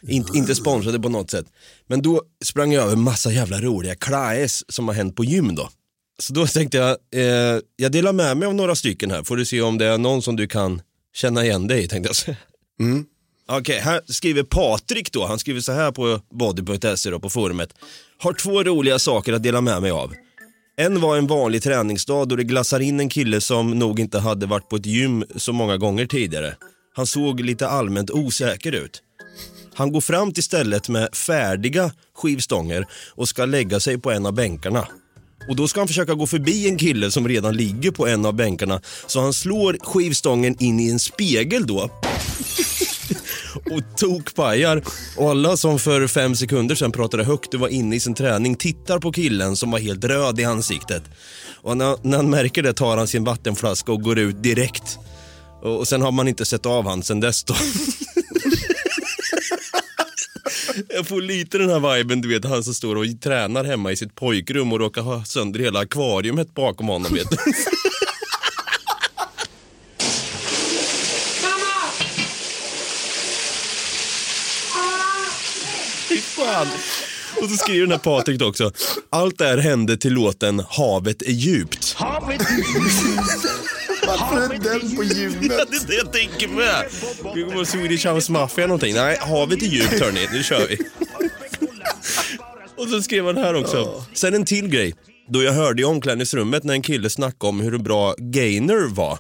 In, 0.09 0.27
inte 0.35 0.55
sponsrade 0.55 1.01
på 1.01 1.09
något 1.09 1.31
sätt. 1.31 1.47
Men 1.87 2.03
då 2.03 2.23
sprang 2.45 2.73
jag 2.73 2.85
över 2.85 2.97
massa 2.97 3.33
jävla 3.33 3.61
roliga 3.61 3.95
klaes 3.95 4.73
som 4.75 4.89
har 4.89 4.95
hänt 4.95 5.17
på 5.17 5.25
gym 5.25 5.55
då. 5.55 5.71
Så 6.19 6.33
då 6.33 6.47
tänkte 6.47 6.77
jag, 6.79 6.97
eh, 7.15 7.61
jag 7.77 7.93
delar 7.93 8.13
med 8.13 8.37
mig 8.37 8.47
av 8.49 8.55
några 8.55 8.75
stycken 8.75 9.11
här. 9.11 9.23
Får 9.23 9.37
du 9.37 9.45
se 9.45 9.61
om 9.63 9.79
det 9.79 9.87
är 9.87 9.99
någon 9.99 10.23
som 10.23 10.37
du 10.37 10.47
kan 10.47 10.83
känna 11.15 11.45
igen 11.45 11.67
dig 11.67 11.85
i, 11.85 11.89
tänkte 11.89 12.09
jag 12.09 12.17
säga. 12.17 12.37
Okej, 13.49 13.79
här 13.81 14.01
skriver 14.07 14.43
Patrik 14.43 15.13
då, 15.13 15.27
han 15.27 15.39
skriver 15.39 15.61
så 15.61 15.73
här 15.73 15.93
på 15.93 16.21
body.se 16.31 17.11
då 17.11 17.21
på 17.21 17.31
forumet. 17.31 17.75
Har 18.19 18.33
två 18.33 18.63
roliga 18.63 18.99
saker 18.99 19.33
att 19.33 19.43
dela 19.43 19.61
med 19.61 19.83
mig 19.83 19.91
av. 19.91 20.15
En 20.77 21.01
var 21.01 21.17
en 21.17 21.27
vanlig 21.27 21.63
träningsdag 21.63 22.29
då 22.29 22.37
det 22.37 22.45
glassar 22.45 22.81
in 22.81 23.01
en 23.01 23.09
kille 23.09 23.41
som 23.41 23.71
nog 23.71 24.01
inte 24.01 24.19
hade 24.19 24.47
varit 24.47 24.69
på 24.69 24.77
ett 24.77 24.87
gym 24.87 25.25
så 25.37 25.53
många 25.53 25.77
gånger 25.77 26.07
tidigare. 26.07 26.55
Han 26.95 27.07
såg 27.07 27.41
lite 27.41 27.69
allmänt 27.69 28.11
osäker 28.11 28.73
ut. 28.73 29.03
Han 29.75 29.93
går 29.93 30.01
fram 30.01 30.33
till 30.33 30.43
stället 30.43 30.89
med 30.89 31.15
färdiga 31.15 31.93
skivstånger 32.15 32.87
och 33.15 33.29
ska 33.29 33.45
lägga 33.45 33.81
sig 33.81 33.99
på 33.99 34.11
en 34.11 34.27
av 34.27 34.33
bänkarna. 34.33 34.89
Och 35.49 35.57
då 35.57 35.69
ska 35.69 35.81
han 35.81 35.89
försöka 35.89 36.15
gå 36.15 36.27
förbi 36.27 36.69
en 36.69 36.79
kille 36.79 37.11
som 37.11 37.29
redan 37.29 37.57
ligger 37.57 37.91
på 37.91 38.07
en 38.07 38.27
av 38.27 38.35
bänkarna. 38.35 38.81
Så 39.07 39.21
han 39.21 39.33
slår 39.33 39.77
skivstången 39.83 40.57
in 40.63 40.81
i 40.81 40.91
en 40.91 40.99
spegel 40.99 41.67
då 41.67 41.91
och 43.71 43.97
tokpajar. 43.97 44.83
Och 45.17 45.31
alla 45.31 45.57
som 45.57 45.79
för 45.79 46.07
fem 46.07 46.37
sekunder 46.37 46.75
sedan 46.75 46.93
pratade 46.93 47.25
högt 47.25 47.55
och 47.55 47.61
var 47.61 47.69
inne 47.69 47.97
i 47.97 48.01
sin 48.01 48.15
träning 48.15 48.57
tittar 48.57 48.99
på 48.99 49.13
killen 49.13 49.57
som 49.57 49.71
var 49.71 49.79
helt 49.79 50.05
röd 50.05 50.41
i 50.41 50.45
ansiktet. 50.45 51.03
Och 51.63 51.77
när, 51.77 51.97
när 52.03 52.17
han 52.17 52.31
märker 52.31 52.63
det 52.63 52.73
tar 52.73 52.97
han 52.97 53.09
sin 53.09 53.25
vattenflaska 53.25 53.93
och 53.93 54.03
går 54.03 54.19
ut 54.19 54.43
direkt. 54.43 54.99
Och, 55.63 55.79
och 55.79 55.89
sen 55.89 56.03
har 56.03 56.13
man 56.13 56.29
inte 56.29 56.45
sett 56.45 56.67
av 56.67 56.89
han 56.89 57.03
sen 57.03 57.21
dess 57.21 57.45
då. 57.45 57.55
Jag 60.89 61.07
får 61.07 61.21
lite 61.21 61.59
den 61.59 61.71
här 61.71 61.97
viben, 61.97 62.21
du 62.21 62.29
vet 62.29 62.45
han 62.45 62.65
som 62.65 62.75
står 62.75 62.97
och 62.97 63.05
tränar 63.23 63.65
hemma 63.65 63.93
i 63.93 63.97
sitt 63.97 64.15
pojkrum 64.15 64.73
och 64.73 64.79
råkar 64.79 65.03
ha 65.03 65.25
sönder 65.25 65.61
hela 65.61 65.81
akvariet 65.81 66.55
bakom 66.55 66.89
honom. 66.89 67.15
Vet 67.15 67.31
du. 67.31 67.37
Fy 76.09 76.21
fan. 76.45 76.67
Och 77.43 77.51
så 77.51 77.57
skriver 77.57 77.81
den 77.81 77.91
här 77.91 77.99
Patrik 77.99 78.43
också. 78.43 78.71
Allt 79.11 79.39
det 79.39 79.45
här 79.47 79.59
hände 79.59 79.97
till 79.97 80.13
låten 80.13 80.63
Havet 80.69 81.23
är 81.23 81.31
djupt. 81.33 81.97
Varför 84.07 84.55
är 84.55 84.59
den 84.59 84.97
på 84.97 85.05
Ja, 85.05 85.15
gymmet? 85.15 85.41
det 85.49 85.77
är 85.77 85.87
det 85.87 85.95
jag 85.95 86.13
tänker 86.13 86.49
med. 86.49 86.85
Det 87.35 87.43
kommer 87.43 87.55
vara 87.55 87.65
Swedish 87.65 88.07
House 88.07 88.33
Mafia 88.33 88.67
någonting. 88.67 88.95
Nej, 88.95 89.19
havet 89.21 89.63
är 89.63 89.67
djupt 89.67 90.01
hörni. 90.01 90.29
Nu 90.33 90.43
kör 90.43 90.67
vi. 90.69 90.79
Och 92.77 92.89
så 92.89 93.03
skrev 93.03 93.27
han 93.27 93.37
här 93.37 93.55
också. 93.55 94.05
Sen 94.15 94.35
en 94.35 94.45
till 94.45 94.69
grej. 94.69 94.95
Då 95.29 95.43
jag 95.43 95.53
hörde 95.53 95.83
i 95.83 95.85
omklädningsrummet 95.85 96.65
när 96.65 96.75
en 96.75 96.83
kille 96.83 97.11
snackade 97.11 97.49
om 97.49 97.61
hur 97.61 97.79
bra 97.79 98.15
gainer 98.19 98.89
var. 98.95 99.19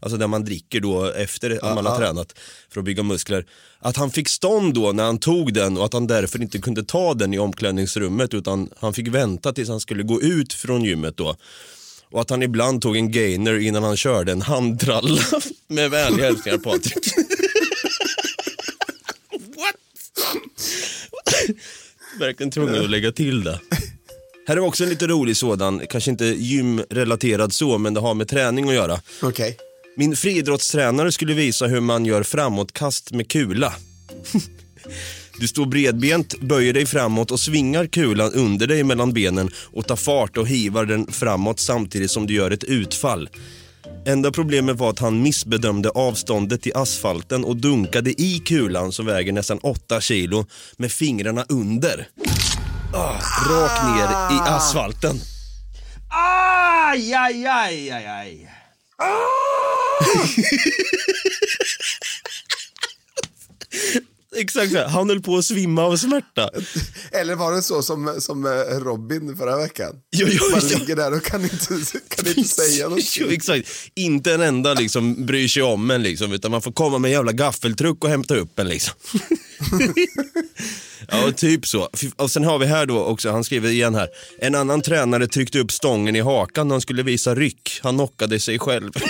Alltså 0.00 0.16
där 0.16 0.26
man 0.26 0.44
dricker 0.44 0.80
då 0.80 1.04
efter 1.04 1.50
att 1.50 1.74
man 1.74 1.86
har 1.86 1.98
tränat 1.98 2.34
för 2.70 2.80
att 2.80 2.84
bygga 2.84 3.02
muskler. 3.02 3.46
Att 3.78 3.96
han 3.96 4.10
fick 4.10 4.28
stånd 4.28 4.74
då 4.74 4.92
när 4.92 5.04
han 5.04 5.18
tog 5.18 5.54
den 5.54 5.78
och 5.78 5.84
att 5.84 5.92
han 5.92 6.06
därför 6.06 6.42
inte 6.42 6.58
kunde 6.58 6.84
ta 6.84 7.14
den 7.14 7.34
i 7.34 7.38
omklädningsrummet 7.38 8.34
utan 8.34 8.70
han 8.78 8.94
fick 8.94 9.08
vänta 9.08 9.52
tills 9.52 9.68
han 9.68 9.80
skulle 9.80 10.02
gå 10.02 10.22
ut 10.22 10.52
från 10.52 10.84
gymmet 10.84 11.16
då. 11.16 11.36
Och 12.10 12.20
att 12.20 12.30
han 12.30 12.42
ibland 12.42 12.82
tog 12.82 12.96
en 12.96 13.12
gainer 13.12 13.58
innan 13.58 13.82
han 13.82 13.96
körde 13.96 14.32
en 14.32 14.42
handtralla. 14.42 15.20
Med 15.68 15.90
vänliga 15.90 16.26
hälsningar 16.26 16.58
Patrik. 16.58 17.06
What? 19.30 19.74
Verkligen 22.20 22.50
tvungen 22.50 22.84
att 22.84 22.90
lägga 22.90 23.12
till 23.12 23.44
det. 23.44 23.60
Här 24.46 24.56
är 24.56 24.60
också 24.60 24.84
en 24.84 24.90
lite 24.90 25.06
rolig 25.06 25.36
sådan, 25.36 25.82
kanske 25.90 26.10
inte 26.10 26.24
gymrelaterad 26.24 27.52
så, 27.52 27.78
men 27.78 27.94
det 27.94 28.00
har 28.00 28.14
med 28.14 28.28
träning 28.28 28.68
att 28.68 28.74
göra. 28.74 29.00
Okej. 29.22 29.56
Min 29.98 30.16
friidrottstränare 30.16 31.12
skulle 31.12 31.34
visa 31.34 31.66
hur 31.66 31.80
man 31.80 32.04
gör 32.06 32.22
framåtkast 32.22 33.12
med 33.12 33.28
kula. 33.30 33.72
Du 35.38 35.48
står 35.48 35.66
bredbent, 35.66 36.40
böjer 36.40 36.72
dig 36.72 36.86
framåt 36.86 37.30
och 37.30 37.40
svingar 37.40 37.86
kulan 37.86 38.32
under 38.32 38.66
dig 38.66 38.84
mellan 38.84 39.12
benen 39.12 39.50
och 39.72 39.86
tar 39.86 39.96
fart 39.96 40.36
och 40.36 40.48
hivar 40.48 40.84
den 40.84 41.06
framåt 41.12 41.60
samtidigt 41.60 42.10
som 42.10 42.26
du 42.26 42.34
gör 42.34 42.50
ett 42.50 42.64
utfall. 42.64 43.28
Enda 44.06 44.30
problemet 44.30 44.76
var 44.76 44.90
att 44.90 44.98
han 44.98 45.22
missbedömde 45.22 45.90
avståndet 45.90 46.62
till 46.62 46.76
asfalten 46.76 47.44
och 47.44 47.56
dunkade 47.56 48.22
i 48.22 48.38
kulan 48.38 48.92
som 48.92 49.06
väger 49.06 49.32
nästan 49.32 49.58
8 49.58 50.00
kilo 50.00 50.46
med 50.76 50.92
fingrarna 50.92 51.44
under. 51.48 52.08
Ah, 52.94 53.12
rakt 53.50 53.84
ner 53.84 54.36
i 54.36 54.40
asfalten. 54.48 55.20
Aj, 56.10 57.14
aj, 57.14 57.46
aj, 57.46 57.90
aj, 57.90 58.06
aj. 58.06 58.48
Exakt 64.36 64.72
så 64.72 64.78
här. 64.78 64.88
han 64.88 65.08
höll 65.08 65.22
på 65.22 65.36
att 65.36 65.44
svimma 65.44 65.82
av 65.84 65.96
smärta. 65.96 66.50
Eller 67.12 67.34
var 67.34 67.52
det 67.52 67.62
så 67.62 67.82
som, 67.82 68.16
som 68.20 68.46
eh, 68.46 68.50
Robin 68.80 69.36
förra 69.36 69.56
veckan? 69.56 69.94
Jo, 70.16 70.26
jo, 70.30 70.50
Man 70.50 70.60
jo. 70.70 70.78
ligger 70.78 70.96
där 70.96 71.12
och 71.14 71.22
kan 71.24 71.42
inte, 71.42 71.66
kan 72.08 72.26
inte 72.26 72.44
säga 72.48 72.76
Jo, 72.82 72.88
någonting. 72.88 73.32
exakt. 73.32 73.68
Inte 73.94 74.34
en 74.34 74.40
enda 74.40 74.74
liksom 74.74 75.26
bryr 75.26 75.48
sig 75.48 75.62
om 75.62 75.90
en 75.90 76.02
liksom, 76.02 76.32
utan 76.32 76.50
man 76.50 76.62
får 76.62 76.72
komma 76.72 76.98
med 76.98 77.08
en 77.08 77.12
jävla 77.12 77.32
gaffeltruck 77.32 78.04
och 78.04 78.10
hämta 78.10 78.36
upp 78.36 78.58
en 78.58 78.68
liksom. 78.68 78.94
ja, 81.08 81.32
typ 81.32 81.66
så. 81.66 81.88
Och 82.16 82.30
sen 82.30 82.44
har 82.44 82.58
vi 82.58 82.66
här 82.66 82.86
då 82.86 83.04
också, 83.04 83.30
han 83.30 83.44
skriver 83.44 83.68
igen 83.70 83.94
här. 83.94 84.08
En 84.40 84.54
annan 84.54 84.82
tränare 84.82 85.26
tryckte 85.26 85.58
upp 85.58 85.72
stången 85.72 86.16
i 86.16 86.20
hakan 86.20 86.68
när 86.68 86.74
han 86.74 86.80
skulle 86.80 87.02
visa 87.02 87.34
ryck. 87.34 87.80
Han 87.82 87.94
knockade 87.96 88.40
sig 88.40 88.58
själv. 88.58 88.90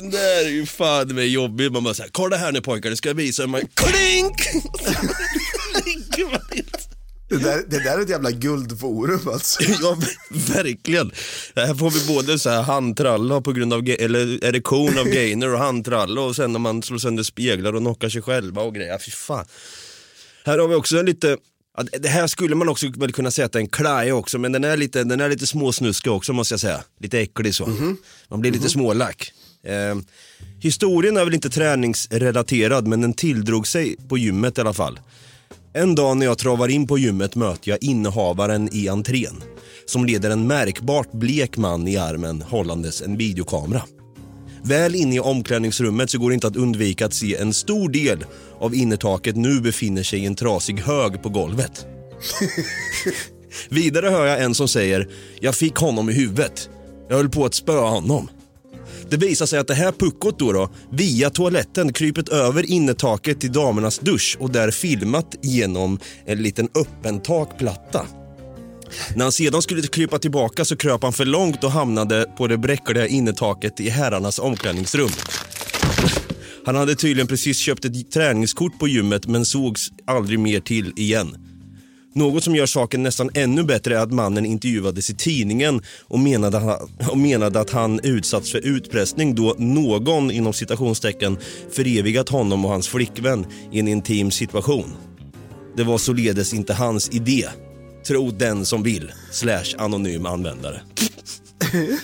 Den 0.00 0.10
där 0.10 0.44
är 0.44 0.48
ju 0.48 0.66
fan 0.66 1.14
med 1.14 1.28
jobbig. 1.28 1.72
Man 1.72 1.84
bara 1.84 1.94
såhär, 1.94 2.10
kolla 2.12 2.36
här 2.36 2.52
nu 2.52 2.60
pojkar, 2.60 2.90
det 2.90 2.96
ska 2.96 3.08
jag 3.08 3.14
visa 3.14 3.42
hur 3.42 3.48
man... 3.48 3.60
Klink! 3.74 4.48
Det 7.28 7.36
där, 7.36 7.64
det 7.68 7.84
där 7.84 7.98
är 7.98 8.02
ett 8.02 8.08
jävla 8.08 8.30
guldforum 8.30 9.28
alltså. 9.28 9.62
Ja, 9.82 9.96
verkligen. 10.30 11.12
Här 11.56 11.74
får 11.74 11.90
vi 11.90 12.14
både 12.14 12.38
så 12.38 12.50
här 12.50 12.62
handtralla 12.62 13.40
på 13.40 13.52
grund 13.52 13.72
av 13.72 13.88
eller 13.88 14.44
erektion 14.44 14.98
av 14.98 15.04
gainer 15.04 15.52
och 15.52 15.58
handtralla 15.58 16.20
och 16.20 16.36
sen 16.36 16.52
när 16.52 16.58
man 16.58 16.82
slår 16.82 16.98
sönder 16.98 17.22
speglar 17.22 17.72
och 17.72 17.80
knockar 17.80 18.08
sig 18.08 18.22
själva 18.22 18.62
och 18.62 18.74
grejer. 18.74 18.98
Fy 18.98 19.10
fan. 19.10 19.46
Här 20.44 20.58
har 20.58 20.68
vi 20.68 20.74
också 20.74 20.98
en 20.98 21.06
lite, 21.06 21.36
det 21.98 22.08
här 22.08 22.26
skulle 22.26 22.54
man 22.54 22.68
också 22.68 22.86
väl 22.96 23.12
kunna 23.12 23.30
säga 23.30 23.46
att 23.46 23.52
det 23.52 23.58
är 23.58 23.60
en 23.60 23.68
klaje 23.68 24.12
också, 24.12 24.38
men 24.38 24.52
den 24.52 24.64
är 24.64 24.76
lite, 24.76 25.04
den 25.04 25.20
är 25.20 25.28
lite 25.28 25.46
småsnuskig 25.46 26.12
också 26.12 26.32
måste 26.32 26.52
jag 26.52 26.60
säga. 26.60 26.84
Lite 27.00 27.20
äcklig 27.20 27.54
så. 27.54 27.66
Man 28.28 28.40
blir 28.40 28.52
lite 28.52 28.68
smålack. 28.68 29.32
Eh, 29.68 29.96
historien 30.60 31.16
är 31.16 31.24
väl 31.24 31.34
inte 31.34 31.50
träningsrelaterad, 31.50 32.86
men 32.86 33.00
den 33.00 33.12
tilldrog 33.12 33.66
sig 33.66 33.96
på 34.08 34.18
gymmet 34.18 34.58
i 34.58 34.60
alla 34.60 34.72
fall. 34.72 35.00
En 35.72 35.94
dag 35.94 36.16
när 36.16 36.26
jag 36.26 36.38
travar 36.38 36.68
in 36.68 36.86
på 36.86 36.98
gymmet 36.98 37.34
möter 37.34 37.70
jag 37.70 37.82
innehavaren 37.82 38.68
i 38.72 38.88
entrén 38.88 39.42
som 39.90 40.04
leder 40.04 40.30
en 40.30 40.46
märkbart 40.46 41.12
blek 41.12 41.56
man 41.56 41.88
i 41.88 41.96
armen 41.96 42.42
hållandes 42.42 43.02
en 43.02 43.16
videokamera. 43.16 43.82
Väl 44.62 44.94
inne 44.94 45.16
i 45.16 45.20
omklädningsrummet 45.20 46.10
så 46.10 46.18
går 46.18 46.30
det 46.30 46.34
inte 46.34 46.46
att 46.46 46.56
undvika 46.56 47.06
att 47.06 47.14
se 47.14 47.36
en 47.36 47.54
stor 47.54 47.88
del 47.88 48.24
av 48.60 48.74
innertaket 48.74 49.36
nu 49.36 49.60
befinner 49.60 50.02
sig 50.02 50.18
i 50.18 50.26
en 50.26 50.34
trasig 50.34 50.80
hög 50.80 51.22
på 51.22 51.28
golvet. 51.28 51.86
Vidare 53.68 54.08
hör 54.08 54.26
jag 54.26 54.42
en 54.42 54.54
som 54.54 54.68
säger 54.68 55.08
“Jag 55.40 55.54
fick 55.54 55.76
honom 55.76 56.10
i 56.10 56.12
huvudet. 56.12 56.70
Jag 57.08 57.16
höll 57.16 57.28
på 57.28 57.44
att 57.44 57.54
spöa 57.54 57.88
honom”. 57.88 58.28
Det 59.10 59.16
visar 59.16 59.46
sig 59.46 59.58
att 59.58 59.66
det 59.66 59.74
här 59.74 59.92
puckot 59.92 60.38
då, 60.38 60.52
då 60.52 60.70
via 60.90 61.30
toaletten 61.30 61.92
krypit 61.92 62.28
över 62.28 62.70
innertaket 62.70 63.40
till 63.40 63.52
damernas 63.52 63.98
dusch 63.98 64.36
och 64.40 64.50
där 64.50 64.70
filmat 64.70 65.36
genom 65.42 65.98
en 66.26 66.42
liten 66.42 66.68
öppen 66.74 67.20
takplatta. 67.20 68.06
När 69.16 69.24
han 69.24 69.32
sedan 69.32 69.62
skulle 69.62 69.82
krypa 69.82 70.18
tillbaka 70.18 70.64
så 70.64 70.76
kröp 70.76 71.02
han 71.02 71.12
för 71.12 71.24
långt 71.24 71.64
och 71.64 71.70
hamnade 71.70 72.26
på 72.36 72.46
det 72.46 72.58
bräckliga 72.58 73.06
innertaket 73.06 73.80
i 73.80 73.88
herrarnas 73.88 74.38
omklädningsrum. 74.38 75.10
Han 76.66 76.76
hade 76.76 76.94
tydligen 76.94 77.26
precis 77.26 77.58
köpt 77.58 77.84
ett 77.84 78.10
träningskort 78.10 78.78
på 78.78 78.88
gymmet 78.88 79.26
men 79.26 79.44
sågs 79.44 79.90
aldrig 80.06 80.38
mer 80.38 80.60
till 80.60 80.92
igen. 80.96 81.47
Något 82.18 82.44
som 82.44 82.56
gör 82.56 82.66
saken 82.66 83.02
nästan 83.02 83.30
ännu 83.34 83.62
bättre 83.62 83.96
är 83.96 84.00
att 84.00 84.12
mannen 84.12 84.46
intervjuades 84.46 85.10
i 85.10 85.14
tidningen 85.14 85.82
och 86.02 86.18
menade, 86.18 86.78
och 87.10 87.18
menade 87.18 87.60
att 87.60 87.70
han 87.70 88.00
utsatts 88.00 88.52
för 88.52 88.66
utpressning 88.66 89.34
då 89.34 89.54
någon 89.58 90.30
inom 90.30 90.52
citationstecken 90.52 91.38
förevigat 91.72 92.28
honom 92.28 92.64
och 92.64 92.70
hans 92.70 92.88
flickvän 92.88 93.46
i 93.72 93.78
en 93.78 93.88
intim 93.88 94.30
situation. 94.30 94.96
Det 95.76 95.84
var 95.84 95.98
således 95.98 96.54
inte 96.54 96.74
hans 96.74 97.10
idé. 97.10 97.48
Tro 98.06 98.30
den 98.30 98.66
som 98.66 98.82
vill. 98.82 99.12
Slash 99.30 99.74
anonym 99.78 100.26
användare. 100.26 100.80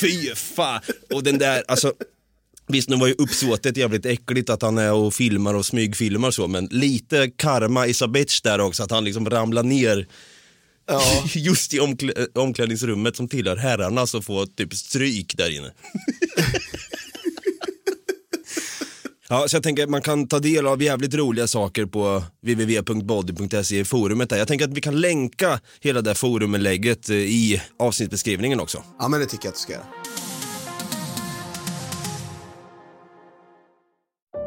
Fy 0.00 0.34
fan. 0.34 0.80
Och 1.14 1.22
den 1.22 1.38
där, 1.38 1.64
alltså. 1.68 1.92
Visst, 2.68 2.88
nu 2.88 2.96
var 2.96 3.06
ju 3.06 3.14
uppsåtet 3.18 3.76
jävligt 3.76 4.06
äckligt 4.06 4.50
att 4.50 4.62
han 4.62 4.78
är 4.78 4.92
och 4.92 5.14
filmar 5.14 5.54
och 5.54 5.66
smygfilmar 5.66 6.30
så, 6.30 6.48
men 6.48 6.66
lite 6.70 7.30
karma 7.36 7.86
is 7.86 8.02
a 8.02 8.08
bitch 8.08 8.40
där 8.40 8.60
också, 8.60 8.82
att 8.82 8.90
han 8.90 9.04
liksom 9.04 9.30
ramlar 9.30 9.62
ner 9.62 10.06
just 11.34 11.74
i 11.74 11.80
omklä 11.80 12.12
omklädningsrummet 12.34 13.16
som 13.16 13.28
tillhör 13.28 13.56
herrarna 13.56 14.06
så 14.06 14.22
får 14.22 14.46
typ 14.46 14.74
stryk 14.74 15.36
där 15.36 15.56
inne. 15.56 15.72
Ja, 19.30 19.48
så 19.48 19.56
jag 19.56 19.62
tänker 19.62 19.82
att 19.82 19.90
man 19.90 20.02
kan 20.02 20.28
ta 20.28 20.38
del 20.38 20.66
av 20.66 20.82
jävligt 20.82 21.14
roliga 21.14 21.46
saker 21.46 21.86
på 21.86 22.22
www.body.se 22.42 23.78
i 23.78 23.84
forumet 23.84 24.30
där. 24.30 24.36
Jag 24.36 24.48
tänker 24.48 24.64
att 24.64 24.72
vi 24.72 24.80
kan 24.80 25.00
länka 25.00 25.60
hela 25.80 26.02
det 26.02 26.14
foruminlägget 26.14 27.10
eh, 27.10 27.16
i 27.16 27.62
avsnittsbeskrivningen 27.78 28.60
också. 28.60 28.82
Ja 28.98 29.08
men 29.08 29.20
det 29.20 29.26
tycker 29.26 29.44
jag 29.46 29.52
att 29.52 29.56
du 29.56 29.60
ska 29.60 29.72
göra. 29.72 29.84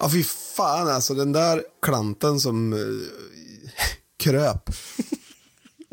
Ja 0.00 0.10
fy 0.10 0.24
fan 0.56 0.88
alltså 0.88 1.14
den 1.14 1.32
där 1.32 1.62
klanten 1.82 2.40
som 2.40 2.72
eh, 2.72 2.78
kröp. 4.18 4.70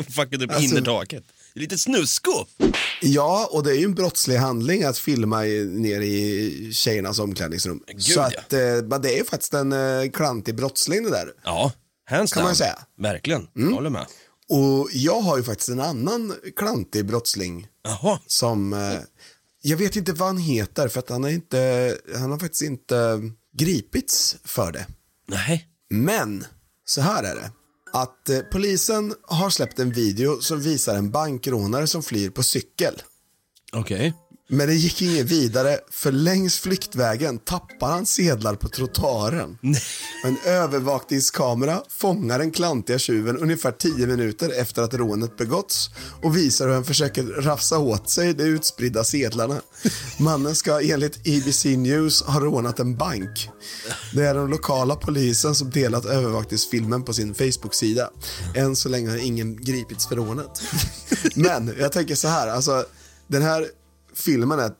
Fuckade 0.09 0.45
upp 0.45 0.51
Alltså- 0.51 0.63
innertaket. 0.63 1.23
Lite 1.55 1.77
snusko. 1.77 2.31
Ja, 3.01 3.49
och 3.51 3.63
det 3.63 3.71
är 3.71 3.75
ju 3.75 3.85
en 3.85 3.95
brottslig 3.95 4.35
handling 4.37 4.83
att 4.83 4.97
filma 4.97 5.45
i, 5.45 5.65
ner 5.65 6.01
i 6.01 6.69
tjejernas 6.73 7.19
omklädningsrum. 7.19 7.83
Så 7.97 8.19
ja. 8.19 8.25
att, 8.27 8.53
eh, 8.53 8.59
men 8.83 9.01
det 9.01 9.13
är 9.13 9.17
ju 9.17 9.25
faktiskt 9.25 9.53
en 9.53 9.71
eh, 9.73 10.09
klantig 10.13 10.55
brottsling 10.55 11.03
det 11.03 11.09
där. 11.09 11.33
Ja, 11.43 11.71
hands 12.05 12.33
Kan 12.33 12.41
down. 12.41 12.47
man 12.49 12.55
säga. 12.55 12.79
Verkligen, 12.97 13.47
jag 13.53 13.71
håller 13.71 13.89
med. 13.89 14.05
Och 14.49 14.89
jag 14.93 15.21
har 15.21 15.37
ju 15.37 15.43
faktiskt 15.43 15.69
en 15.69 15.79
annan 15.79 16.33
klantig 16.55 17.05
brottsling 17.05 17.67
Jaha, 17.83 18.19
som, 18.27 18.73
eh, 18.73 18.99
jag 19.61 19.77
vet 19.77 19.95
inte 19.95 20.13
vad 20.13 20.27
han 20.27 20.37
heter 20.37 20.87
för 20.87 20.99
att 20.99 21.09
han, 21.09 21.23
är 21.23 21.29
inte, 21.29 21.97
han 22.15 22.31
har 22.31 22.39
faktiskt 22.39 22.61
inte 22.61 23.21
gripits 23.53 24.35
för 24.43 24.71
det. 24.71 24.87
nej. 25.27 25.67
Men, 25.89 26.45
så 26.85 27.01
här 27.01 27.23
är 27.23 27.35
det. 27.35 27.51
att 27.93 28.29
eh, 28.29 28.39
polisen 28.39 29.13
har 29.23 29.49
släppt 29.49 29.79
en 29.79 29.91
video 29.91 30.41
som 30.41 30.61
visar 30.61 30.95
en 30.95 31.11
bankrånare 31.11 31.87
som 31.87 32.03
flyr 32.03 32.29
på 32.29 32.43
cykel. 32.43 33.01
Okej. 33.73 34.13
Men 34.49 34.67
det 34.67 34.73
gick 34.73 35.01
inget 35.01 35.31
vidare, 35.31 35.79
för 35.91 36.11
längs 36.11 36.59
flyktvägen 36.59 37.39
tappar 37.39 37.91
han 37.91 38.05
sedlar 38.05 38.55
på 38.55 38.69
trottoaren. 38.69 39.57
En 40.23 40.37
övervakningskamera 40.45 41.83
fångar 41.89 42.39
den 42.39 42.51
klantiga 42.51 42.99
tjuven 42.99 43.37
ungefär 43.37 43.71
10 43.71 44.07
minuter 44.07 44.61
efter 44.61 44.81
att 44.81 44.93
rånet 44.93 45.37
begåtts 45.37 45.89
och 46.21 46.37
visar 46.37 46.67
hur 46.67 46.73
han 46.73 46.83
försöker 46.83 47.23
rafsa 47.23 47.79
åt 47.79 48.09
sig 48.09 48.33
de 48.33 48.43
utspridda 48.43 49.03
sedlarna. 49.03 49.61
Mannen 50.19 50.55
ska 50.55 50.81
enligt 50.81 51.19
ABC 51.27 51.65
News 51.65 52.21
ha 52.21 52.39
rånat 52.39 52.79
en 52.79 52.97
bank. 52.97 53.49
Det 54.13 54.23
är 54.25 54.33
den 54.33 54.49
lokala 54.49 54.95
polisen 54.95 55.55
som 55.55 55.69
delat 55.69 56.05
övervakningsfilmen 56.05 57.03
på 57.03 57.13
sin 57.13 57.33
Facebook-sida. 57.33 58.09
Än 58.55 58.75
så 58.75 58.89
länge 58.89 59.09
har 59.09 59.17
ingen 59.17 59.63
gripits 59.63 60.07
för 60.07 60.15
rånet. 60.15 60.61
Men 61.35 61.75
jag 61.79 61.91
tänker 61.91 62.15
så 62.15 62.27
här, 62.27 62.47
alltså 62.47 62.85
den 63.27 63.41
här 63.41 63.67
filmen 64.15 64.59
är, 64.59 64.65
eh, 64.65 64.71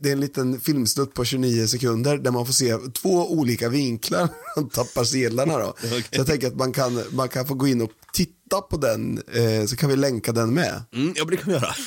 det 0.00 0.08
är 0.08 0.12
en 0.12 0.20
liten 0.20 0.60
filmsnutt 0.60 1.14
på 1.14 1.24
29 1.24 1.66
sekunder 1.66 2.18
där 2.18 2.30
man 2.30 2.46
får 2.46 2.52
se 2.52 2.76
två 2.76 3.32
olika 3.32 3.68
vinklar 3.68 4.28
han 4.54 4.68
tappar 4.68 5.04
sedlarna. 5.04 5.58
Då. 5.58 5.74
Så 5.88 6.02
jag 6.10 6.26
tänker 6.26 6.46
att 6.46 6.56
man 6.56 6.72
kan, 6.72 7.02
man 7.10 7.28
kan 7.28 7.46
få 7.46 7.54
gå 7.54 7.68
in 7.68 7.80
och 7.80 7.90
titta 8.12 8.60
på 8.60 8.76
den, 8.76 9.22
eh, 9.32 9.66
så 9.66 9.76
kan 9.76 9.90
vi 9.90 9.96
länka 9.96 10.32
den 10.32 10.54
med. 10.54 10.82
Mm, 10.94 11.14
ja, 11.16 11.24
det 11.24 11.36
kan 11.36 11.46
vi 11.46 11.52
göra. 11.52 11.74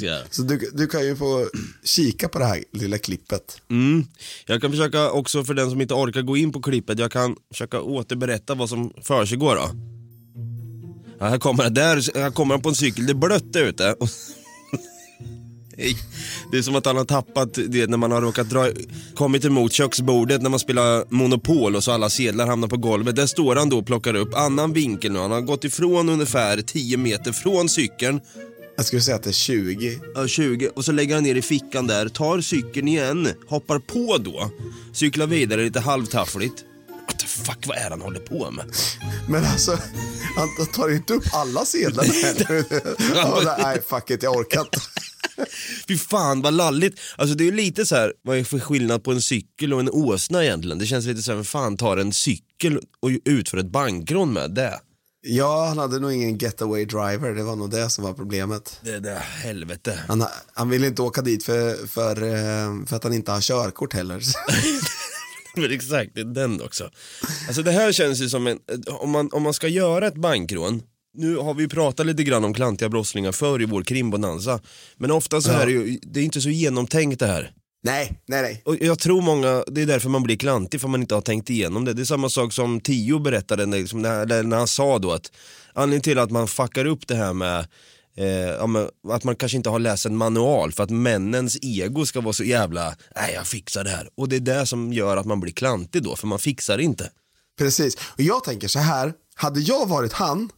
Här. 0.00 0.34
Så 0.34 0.42
du, 0.42 0.70
du 0.72 0.86
kan 0.86 1.04
ju 1.04 1.16
få 1.16 1.48
kika 1.84 2.28
på 2.28 2.38
det 2.38 2.44
här 2.44 2.64
lilla 2.72 2.98
klippet. 2.98 3.60
Mm. 3.70 4.04
Jag 4.46 4.60
kan 4.60 4.70
försöka 4.70 5.10
också, 5.10 5.44
för 5.44 5.54
den 5.54 5.70
som 5.70 5.80
inte 5.80 5.94
orkar 5.94 6.22
gå 6.22 6.36
in 6.36 6.52
på 6.52 6.62
klippet, 6.62 6.98
jag 6.98 7.12
kan 7.12 7.36
försöka 7.50 7.80
återberätta 7.80 8.54
vad 8.54 8.68
som 8.68 8.92
försiggår 9.02 9.54
då. 9.54 9.70
Ja, 11.18 11.28
här 11.28 11.38
kommer 11.38 11.70
där 11.70 12.18
här 12.18 12.30
kommer 12.30 12.54
han 12.54 12.62
på 12.62 12.68
en 12.68 12.74
cykel, 12.74 13.06
det 13.06 13.12
är 13.12 13.14
blött 13.14 13.56
ute. 13.56 13.96
Nej, 15.80 15.96
Det 16.52 16.58
är 16.58 16.62
som 16.62 16.76
att 16.76 16.86
han 16.86 16.96
har 16.96 17.04
tappat 17.04 17.58
det 17.68 17.86
när 17.86 17.96
man 17.96 18.12
har 18.12 18.20
råkat 18.20 18.50
dra, 18.50 18.66
kommit 19.14 19.44
emot 19.44 19.72
köksbordet 19.72 20.42
när 20.42 20.50
man 20.50 20.58
spelar 20.58 21.04
Monopol 21.08 21.76
och 21.76 21.84
så 21.84 21.92
alla 21.92 22.10
sedlar 22.10 22.46
hamnar 22.46 22.68
på 22.68 22.76
golvet. 22.76 23.16
Där 23.16 23.26
står 23.26 23.56
han 23.56 23.68
då 23.68 23.78
och 23.78 23.86
plockar 23.86 24.14
upp 24.14 24.34
annan 24.34 24.72
vinkel 24.72 25.12
nu. 25.12 25.18
Han 25.18 25.30
har 25.30 25.40
gått 25.40 25.64
ifrån 25.64 26.08
ungefär 26.08 26.62
10 26.62 26.96
meter 26.96 27.32
från 27.32 27.68
cykeln 27.68 28.20
Jag 28.76 28.86
skulle 28.86 29.02
säga 29.02 29.16
att 29.16 29.22
det 29.22 29.30
är 29.30 29.32
20. 29.32 30.00
Ja, 30.14 30.26
20 30.28 30.68
och 30.68 30.84
så 30.84 30.92
lägger 30.92 31.14
han 31.14 31.24
ner 31.24 31.34
i 31.34 31.42
fickan 31.42 31.86
där, 31.86 32.08
tar 32.08 32.40
cykeln 32.40 32.88
igen, 32.88 33.28
hoppar 33.48 33.78
på 33.78 34.18
då, 34.18 34.50
cyklar 34.92 35.26
vidare 35.26 35.62
lite 35.64 35.80
halvtaffligt. 35.80 36.64
Fuck, 37.26 37.66
vad 37.66 37.76
är 37.76 37.84
det 37.84 37.90
han 37.90 38.00
håller 38.00 38.20
på 38.20 38.50
med? 38.50 38.64
Men 39.28 39.44
alltså, 39.44 39.78
han 40.36 40.66
tar 40.66 40.88
inte 40.90 41.14
upp 41.14 41.24
alla 41.32 41.64
sedlar 41.64 42.04
heller. 42.04 43.58
Nej, 43.62 43.82
fuck 43.88 44.10
it, 44.10 44.22
jag 44.22 44.36
orkar 44.36 44.60
inte. 44.60 44.78
Fy 45.88 45.98
fan 45.98 46.42
vad 46.42 46.54
lalligt. 46.54 47.00
Alltså 47.16 47.36
det 47.36 47.44
är 47.44 47.46
ju 47.46 47.56
lite 47.56 47.86
så 47.86 47.96
här, 47.96 48.12
vad 48.22 48.38
är 48.38 48.44
för 48.44 48.58
skillnad 48.58 49.04
på 49.04 49.12
en 49.12 49.22
cykel 49.22 49.74
och 49.74 49.80
en 49.80 49.90
åsna 49.90 50.44
egentligen? 50.44 50.78
Det 50.78 50.86
känns 50.86 51.06
lite 51.06 51.22
så 51.22 51.30
här, 51.30 51.36
vem 51.36 51.44
fan 51.44 51.76
tar 51.76 51.96
en 51.96 52.12
cykel 52.12 52.80
och 53.02 53.10
utför 53.24 53.58
ett 53.58 53.72
bankrån 53.72 54.32
med 54.32 54.50
det? 54.50 54.80
Ja, 55.22 55.66
han 55.68 55.78
hade 55.78 55.98
nog 55.98 56.12
ingen 56.12 56.38
getaway 56.38 56.84
driver, 56.84 57.34
det 57.34 57.42
var 57.42 57.56
nog 57.56 57.70
det 57.70 57.90
som 57.90 58.04
var 58.04 58.12
problemet. 58.12 58.80
Det 58.84 58.98
där 58.98 59.18
helvete. 59.18 59.98
Han, 60.08 60.26
han 60.52 60.68
vill 60.68 60.84
inte 60.84 61.02
åka 61.02 61.22
dit 61.22 61.44
för, 61.44 61.86
för, 61.86 62.22
eh, 62.22 62.86
för 62.86 62.96
att 62.96 63.04
han 63.04 63.12
inte 63.12 63.32
har 63.32 63.40
körkort 63.40 63.94
heller. 63.94 64.22
Men 65.56 65.72
exakt, 65.72 66.14
det 66.14 66.20
är 66.20 66.24
den 66.24 66.62
också. 66.62 66.90
Alltså 67.46 67.62
det 67.62 67.70
här 67.70 67.92
känns 67.92 68.20
ju 68.20 68.28
som 68.28 68.46
en, 68.46 68.58
om 68.86 69.10
man, 69.10 69.28
om 69.32 69.42
man 69.42 69.54
ska 69.54 69.68
göra 69.68 70.06
ett 70.06 70.14
bankrån, 70.14 70.82
nu 71.14 71.36
har 71.36 71.54
vi 71.54 71.68
pratat 71.68 72.06
lite 72.06 72.22
grann 72.24 72.44
om 72.44 72.54
klantiga 72.54 72.88
brottslingar 72.88 73.32
förr 73.32 73.62
i 73.62 73.64
vår 73.64 73.82
krimbonanza, 73.82 74.60
men 74.96 75.10
ofta 75.10 75.40
så 75.40 75.50
Ja. 75.50 75.62
är 75.62 75.98
det 76.02 76.20
är 76.20 76.24
inte 76.24 76.40
så 76.40 76.50
genomtänkt 76.50 77.18
det 77.20 77.26
här. 77.26 77.52
nej, 77.84 78.20
nej, 78.26 78.42
nej. 78.42 78.62
Och 78.64 78.76
jag 78.80 78.98
tror 78.98 79.22
många, 79.22 79.64
det 79.66 79.82
är 79.82 79.86
därför 79.86 80.08
man 80.08 80.22
blir 80.22 80.36
klantig, 80.36 80.80
för 80.80 80.88
man 80.88 81.00
inte 81.00 81.14
har 81.14 81.22
tänkt 81.22 81.50
igenom 81.50 81.84
det. 81.84 81.92
Det 81.92 82.02
är 82.02 82.04
samma 82.04 82.28
sak 82.28 82.52
som 82.52 82.80
Tio 82.80 83.18
berättade 83.18 83.66
när, 83.66 84.42
när, 84.42 84.56
han 84.56 84.68
sa 84.68 84.98
då 84.98 85.12
att 85.12 85.32
anledningen 85.74 86.02
till 86.02 86.18
att 86.18 86.30
man 86.30 86.48
fuckar 86.48 86.84
upp 86.84 87.06
det 87.08 87.14
här 87.14 87.32
med 87.32 87.58
eh, 88.16 89.12
att 89.12 89.24
man 89.24 89.36
kanske 89.36 89.56
inte 89.56 89.70
har 89.70 89.78
läst 89.78 90.06
en 90.06 90.16
manual 90.16 90.72
för 90.72 90.82
att 90.84 90.90
männens 90.90 91.58
ego 91.62 92.06
ska 92.06 92.20
vara 92.20 92.32
så 92.32 92.44
jävla, 92.44 92.94
nej 93.16 93.32
jag 93.34 93.46
fixar 93.46 93.84
det 93.84 93.90
här. 93.90 94.08
Och 94.16 94.28
det 94.28 94.36
är 94.36 94.40
det 94.40 94.66
som 94.66 94.92
gör 94.92 95.16
att 95.16 95.26
man 95.26 95.40
blir 95.40 95.52
klantig 95.52 96.02
då, 96.02 96.16
för 96.16 96.26
man 96.26 96.38
fixar 96.38 96.78
inte. 96.78 97.10
Precis. 97.58 97.94
Och 97.94 98.20
jag 98.20 98.44
tänker 98.44 98.68
så 98.68 98.78
här, 98.78 99.12
hade 99.34 99.60
jag 99.60 99.88
varit 99.88 100.12
han, 100.12 100.50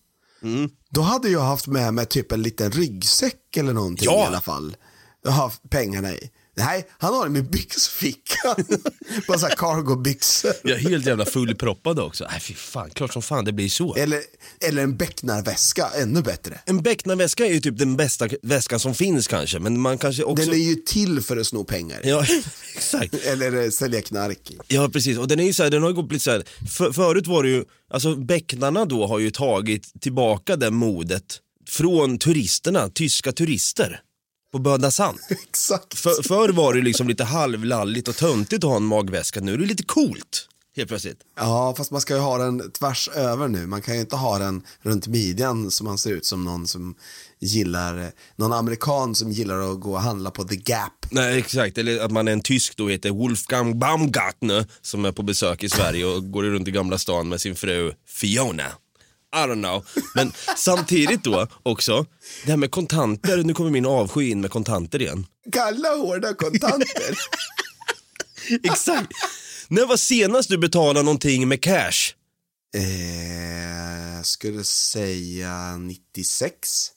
då 0.91 1.01
hade 1.01 1.29
jag 1.29 1.41
haft 1.41 1.67
med 1.67 1.95
mig 1.95 2.07
typ 2.07 2.33
en 2.33 2.43
liten 2.43 2.71
ryggsäck 2.71 3.57
eller 3.57 3.73
någonting 3.73 4.07
Ja. 4.11 4.25
i 4.25 4.27
alla 4.27 4.41
fall. 4.41 4.77
Jag 5.25 5.31
har 5.33 5.53
pengarna 5.71 6.13
i. 6.13 6.31
Nej, 6.65 6.87
han 6.99 7.15
har 7.15 7.25
dem 7.25 7.37
i 7.37 7.43
byxfickan. 7.43 8.55
Bara 9.29 9.39
så 9.39 9.47
här 9.47 9.57
cargo-byxor. 9.57 10.53
Jag 10.63 10.79
är 10.79 10.91
helt 10.91 11.07
jävla 11.07 11.25
fullproppad 11.25 11.99
också. 11.99 12.27
Nej 12.31 12.41
fy 12.41 12.55
fan, 12.55 12.91
klart 12.91 13.13
som 13.13 13.23
fan 13.23 13.45
det 13.45 13.53
blir 13.53 13.69
så. 13.69 13.95
Eller, 13.95 14.21
eller 14.61 14.83
en 14.83 14.97
becknarväska, 14.97 15.89
ännu 15.89 16.23
bättre. 16.23 16.61
En 16.65 16.83
becknarväska 16.83 17.47
är 17.47 17.53
ju 17.53 17.61
typ 17.61 17.79
den 17.79 17.97
bästa 17.97 18.29
väskan 18.43 18.81
som 18.81 18.95
finns 18.95 19.29
kanske, 19.29 19.59
men 19.59 19.81
man 19.81 19.99
kanske 19.99 20.23
också... 20.25 20.45
Den 20.45 20.55
är 20.55 20.65
ju 20.65 20.75
till 20.75 21.21
för 21.23 21.37
att 21.37 21.47
sno 21.47 21.65
pengar. 21.65 22.01
Ja, 22.05 22.25
exakt. 22.75 23.15
Eller 23.15 23.65
eh, 23.65 23.71
sälja 23.71 24.03
knark. 24.03 24.51
i. 24.51 24.59
Ja 24.69 24.89
precis, 24.89 25.19
och 25.19 25.29
den 25.29 25.41
är 25.41 25.45
ju 25.45 25.53
så 25.53 25.63
här, 25.63 25.71
den 25.71 25.83
har 25.83 25.91
ju 25.91 26.03
lite 26.03 26.19
så 26.19 26.31
här, 26.31 26.45
för, 26.69 26.93
förut 26.93 27.27
var 27.27 27.43
det 27.43 27.49
ju, 27.49 27.65
alltså 27.91 28.17
bäcknarna 28.17 28.85
då 28.85 29.07
har 29.07 29.19
ju 29.19 29.31
tagit 29.31 30.01
tillbaka 30.01 30.57
det 30.57 30.71
modet 30.71 31.39
från 31.69 32.19
turisterna, 32.19 32.89
tyska 32.89 33.33
turister 33.33 34.01
på 34.53 34.59
Böda 34.59 34.91
Sand. 34.91 35.19
Exakt. 35.29 35.99
För, 35.99 36.23
förr 36.23 36.49
var 36.49 36.75
det 36.75 36.81
liksom 36.81 37.09
lite 37.09 37.25
halvlalligt 37.25 38.09
och 38.09 38.17
töntigt 38.17 38.65
att 38.65 38.71
ha 38.71 38.77
en 38.77 38.85
magväska, 38.85 39.41
nu 39.41 39.55
är 39.55 39.59
det 39.59 39.67
lite 39.67 39.83
coolt 39.83 40.49
helt 40.77 40.89
plötsligt. 40.89 41.19
Ja, 41.37 41.75
fast 41.77 41.91
man 41.91 42.01
ska 42.01 42.15
ju 42.15 42.21
ha 42.21 42.39
den 42.39 42.71
tvärs 42.71 43.09
över 43.09 43.49
nu. 43.49 43.67
Man 43.67 43.83
kan 43.83 43.95
ju 43.95 44.01
inte 44.01 44.17
ha 44.17 44.39
den 44.39 44.63
runt 44.83 45.07
midjan 45.07 45.71
så 45.71 45.85
man 45.85 45.99
ser 45.99 46.11
ut 46.11 46.27
som 46.27 46.45
någon 46.45 46.67
som 46.67 46.95
gillar, 47.41 48.13
någon 48.37 48.53
amerikan 48.53 49.15
som 49.15 49.33
gillar 49.33 49.73
att 49.73 49.81
gå 49.81 49.93
och 49.93 50.01
handla 50.01 50.31
på 50.31 50.45
The 50.45 50.57
Gap. 50.57 51.07
Nej 51.11 51.39
exakt, 51.39 51.79
eller 51.79 52.05
att 52.05 52.11
man 52.11 52.29
är 52.29 52.33
en 52.33 52.41
tysk 52.41 52.77
då 52.77 52.89
heter 52.89 53.11
Wolfgang 53.11 53.79
Baumgartner 53.79 54.67
som 54.83 55.05
är 55.05 55.13
på 55.13 55.23
besök 55.23 55.63
i 55.63 55.69
Sverige 55.69 56.05
och 56.05 56.31
går 56.31 56.43
runt 56.43 56.69
i 56.69 56.71
Gamla 56.71 56.99
stan 56.99 57.29
med 57.29 57.41
sin 57.41 57.57
fru 57.57 57.93
Fiona. 58.09 58.67
I 59.35 59.39
don't 59.39 59.63
know. 59.63 59.87
Men 60.15 60.33
samtidigt 60.57 61.25
då 61.25 61.47
också, 61.63 62.07
det 62.45 62.51
här 62.51 62.57
med 62.57 62.71
kontanter, 62.71 63.37
nu 63.37 63.55
kommer 63.55 63.71
min 63.71 63.87
avsky 63.87 64.31
in 64.31 64.41
med 64.41 64.51
kontanter 64.51 65.03
igen. 65.03 65.27
Kalla 65.53 65.89
hårda 65.97 66.35
kontanter. 66.35 67.17
Exakt. 68.63 69.13
När 69.69 69.87
var 69.87 69.97
senast 69.97 70.49
du 70.49 70.59
betalade 70.59 71.03
någonting 71.05 71.49
med 71.49 71.61
cash? 71.63 72.13
eh, 72.75 74.23
skulle 74.23 74.65
säga 74.65 75.77
96. 75.77 76.89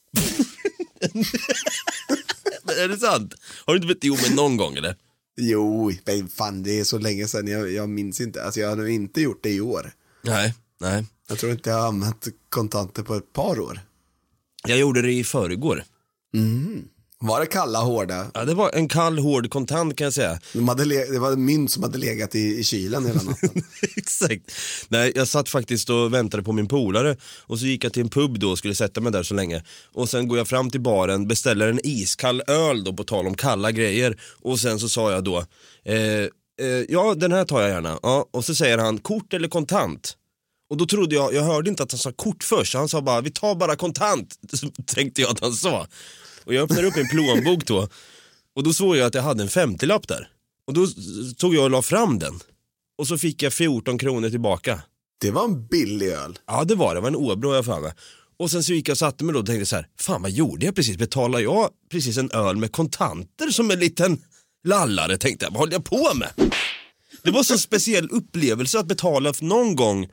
Men 2.63 2.78
är 2.84 2.88
det 2.88 2.98
sant? 2.98 3.34
Har 3.65 3.74
du 3.74 3.78
inte 3.78 3.88
bett 3.93 4.04
jo 4.04 4.17
men 4.28 4.36
någon 4.36 4.58
gång 4.58 4.76
eller? 4.76 4.95
Jo, 5.38 5.91
men 6.06 6.28
fan 6.28 6.63
det 6.63 6.80
är 6.80 6.84
så 6.84 6.98
länge 6.98 7.28
sedan, 7.28 7.48
jag, 7.48 7.71
jag 7.71 7.89
minns 7.89 8.21
inte. 8.21 8.43
Alltså 8.43 8.60
jag 8.60 8.69
har 8.69 8.76
nog 8.76 8.89
inte 8.89 9.21
gjort 9.21 9.43
det 9.43 9.50
i 9.50 9.62
år. 9.62 9.91
Nej, 10.24 10.54
nej. 10.79 11.05
Jag 11.27 11.38
tror 11.38 11.51
inte 11.51 11.69
jag 11.69 11.77
har 11.77 11.88
använt 11.88 12.27
kontanter 12.49 13.03
på 13.03 13.15
ett 13.15 13.33
par 13.33 13.59
år. 13.59 13.79
Jag 14.67 14.77
gjorde 14.77 15.01
det 15.01 15.11
i 15.11 15.23
förrgår. 15.23 15.83
Var 17.19 17.39
det 17.39 17.45
kalla 17.45 17.79
hårda? 17.79 18.31
Ja, 18.33 18.45
det 18.45 18.53
var 18.53 18.71
en 18.73 18.88
kall 18.88 19.19
hård 19.19 19.49
kontant 19.49 19.95
kan 19.95 20.05
jag 20.05 20.13
säga. 20.13 20.39
De 20.53 20.65
det 21.11 21.19
var 21.19 21.35
mynt 21.35 21.71
som 21.71 21.83
hade 21.83 21.97
legat 21.97 22.35
i, 22.35 22.59
i 22.59 22.63
kylen 22.63 23.05
hela 23.05 23.21
natten. 23.21 23.49
Exakt. 23.97 24.51
Nej, 24.88 25.11
jag 25.15 25.27
satt 25.27 25.49
faktiskt 25.49 25.89
och 25.89 26.13
väntade 26.13 26.43
på 26.43 26.51
min 26.51 26.67
polare 26.67 27.17
och 27.41 27.59
så 27.59 27.65
gick 27.65 27.83
jag 27.83 27.93
till 27.93 28.01
en 28.01 28.09
pub 28.09 28.39
då 28.39 28.49
och 28.49 28.57
skulle 28.57 28.75
sätta 28.75 29.01
mig 29.01 29.11
där 29.11 29.23
så 29.23 29.33
länge. 29.33 29.63
Och 29.93 30.09
sen 30.09 30.27
går 30.27 30.38
jag 30.38 30.47
fram 30.47 30.69
till 30.69 30.81
baren, 30.81 31.27
beställer 31.27 31.67
en 31.67 31.79
iskall 31.83 32.41
öl 32.47 32.83
då 32.83 32.93
på 32.93 33.03
tal 33.03 33.27
om 33.27 33.35
kalla 33.35 33.71
grejer. 33.71 34.19
Och 34.41 34.59
sen 34.59 34.79
så 34.79 34.89
sa 34.89 35.11
jag 35.11 35.23
då, 35.23 35.45
eh, 35.85 35.95
eh, 35.95 36.27
ja 36.89 37.15
den 37.15 37.31
här 37.31 37.45
tar 37.45 37.61
jag 37.61 37.69
gärna. 37.69 37.99
Ja, 38.03 38.25
och 38.31 38.45
så 38.45 38.55
säger 38.55 38.77
han, 38.77 38.97
kort 38.97 39.33
eller 39.33 39.47
kontant? 39.47 40.17
Och 40.75 40.79
då 40.79 40.85
trodde 40.85 41.15
jag, 41.15 41.33
jag 41.33 41.43
hörde 41.43 41.69
inte 41.69 41.83
att 41.83 41.91
han 41.91 41.99
sa 41.99 42.11
kort 42.11 42.43
först, 42.43 42.73
han 42.73 42.89
sa 42.89 43.01
bara 43.01 43.21
vi 43.21 43.31
tar 43.31 43.55
bara 43.55 43.75
kontant, 43.75 44.35
tänkte 44.85 45.21
jag 45.21 45.31
att 45.31 45.39
han 45.39 45.53
sa. 45.53 45.88
Och 46.43 46.53
jag 46.53 46.63
öppnade 46.63 46.88
upp 46.88 46.95
min 46.95 47.07
plånbok 47.07 47.65
då 47.65 47.88
och 48.55 48.63
då 48.63 48.73
såg 48.73 48.97
jag 48.97 49.05
att 49.07 49.13
jag 49.13 49.21
hade 49.21 49.43
en 49.43 49.49
50-lapp 49.49 50.07
där. 50.07 50.29
Och 50.67 50.73
då 50.73 50.88
tog 51.38 51.55
jag 51.55 51.63
och 51.63 51.69
la 51.69 51.81
fram 51.81 52.19
den. 52.19 52.39
Och 52.97 53.07
så 53.07 53.17
fick 53.17 53.43
jag 53.43 53.53
14 53.53 53.97
kronor 53.97 54.29
tillbaka. 54.29 54.81
Det 55.21 55.31
var 55.31 55.45
en 55.45 55.67
billig 55.67 56.07
öl. 56.07 56.39
Ja 56.47 56.63
det 56.63 56.75
var 56.75 56.95
det, 56.95 56.97
det 56.97 57.01
var 57.01 57.07
en 57.07 57.15
Åbro 57.15 57.55
jag 57.55 57.65
för 57.65 57.79
mig. 57.79 57.93
Och 58.39 58.51
sen 58.51 58.63
så 58.63 58.73
gick 58.73 58.88
jag 58.89 58.93
och 58.93 58.97
satte 58.97 59.23
mig 59.23 59.33
då 59.33 59.39
och 59.39 59.45
tänkte 59.45 59.65
så 59.65 59.75
här, 59.75 59.88
fan 59.99 60.21
vad 60.21 60.31
gjorde 60.31 60.65
jag 60.65 60.75
precis? 60.75 60.97
Betalade 60.97 61.43
jag 61.43 61.69
precis 61.91 62.17
en 62.17 62.31
öl 62.31 62.57
med 62.57 62.71
kontanter 62.71 63.49
som 63.49 63.71
en 63.71 63.79
liten 63.79 64.21
lallare 64.63 65.17
tänkte 65.17 65.45
jag, 65.45 65.51
vad 65.51 65.59
håller 65.59 65.73
jag 65.73 65.85
på 65.85 66.13
med? 66.15 66.29
Det 67.23 67.31
var 67.31 67.43
så 67.43 67.53
en 67.53 67.59
speciell 67.59 68.09
upplevelse 68.11 68.79
att 68.79 68.88
betala 68.88 69.33
för 69.33 69.45
någon 69.45 69.75
gång 69.75 70.09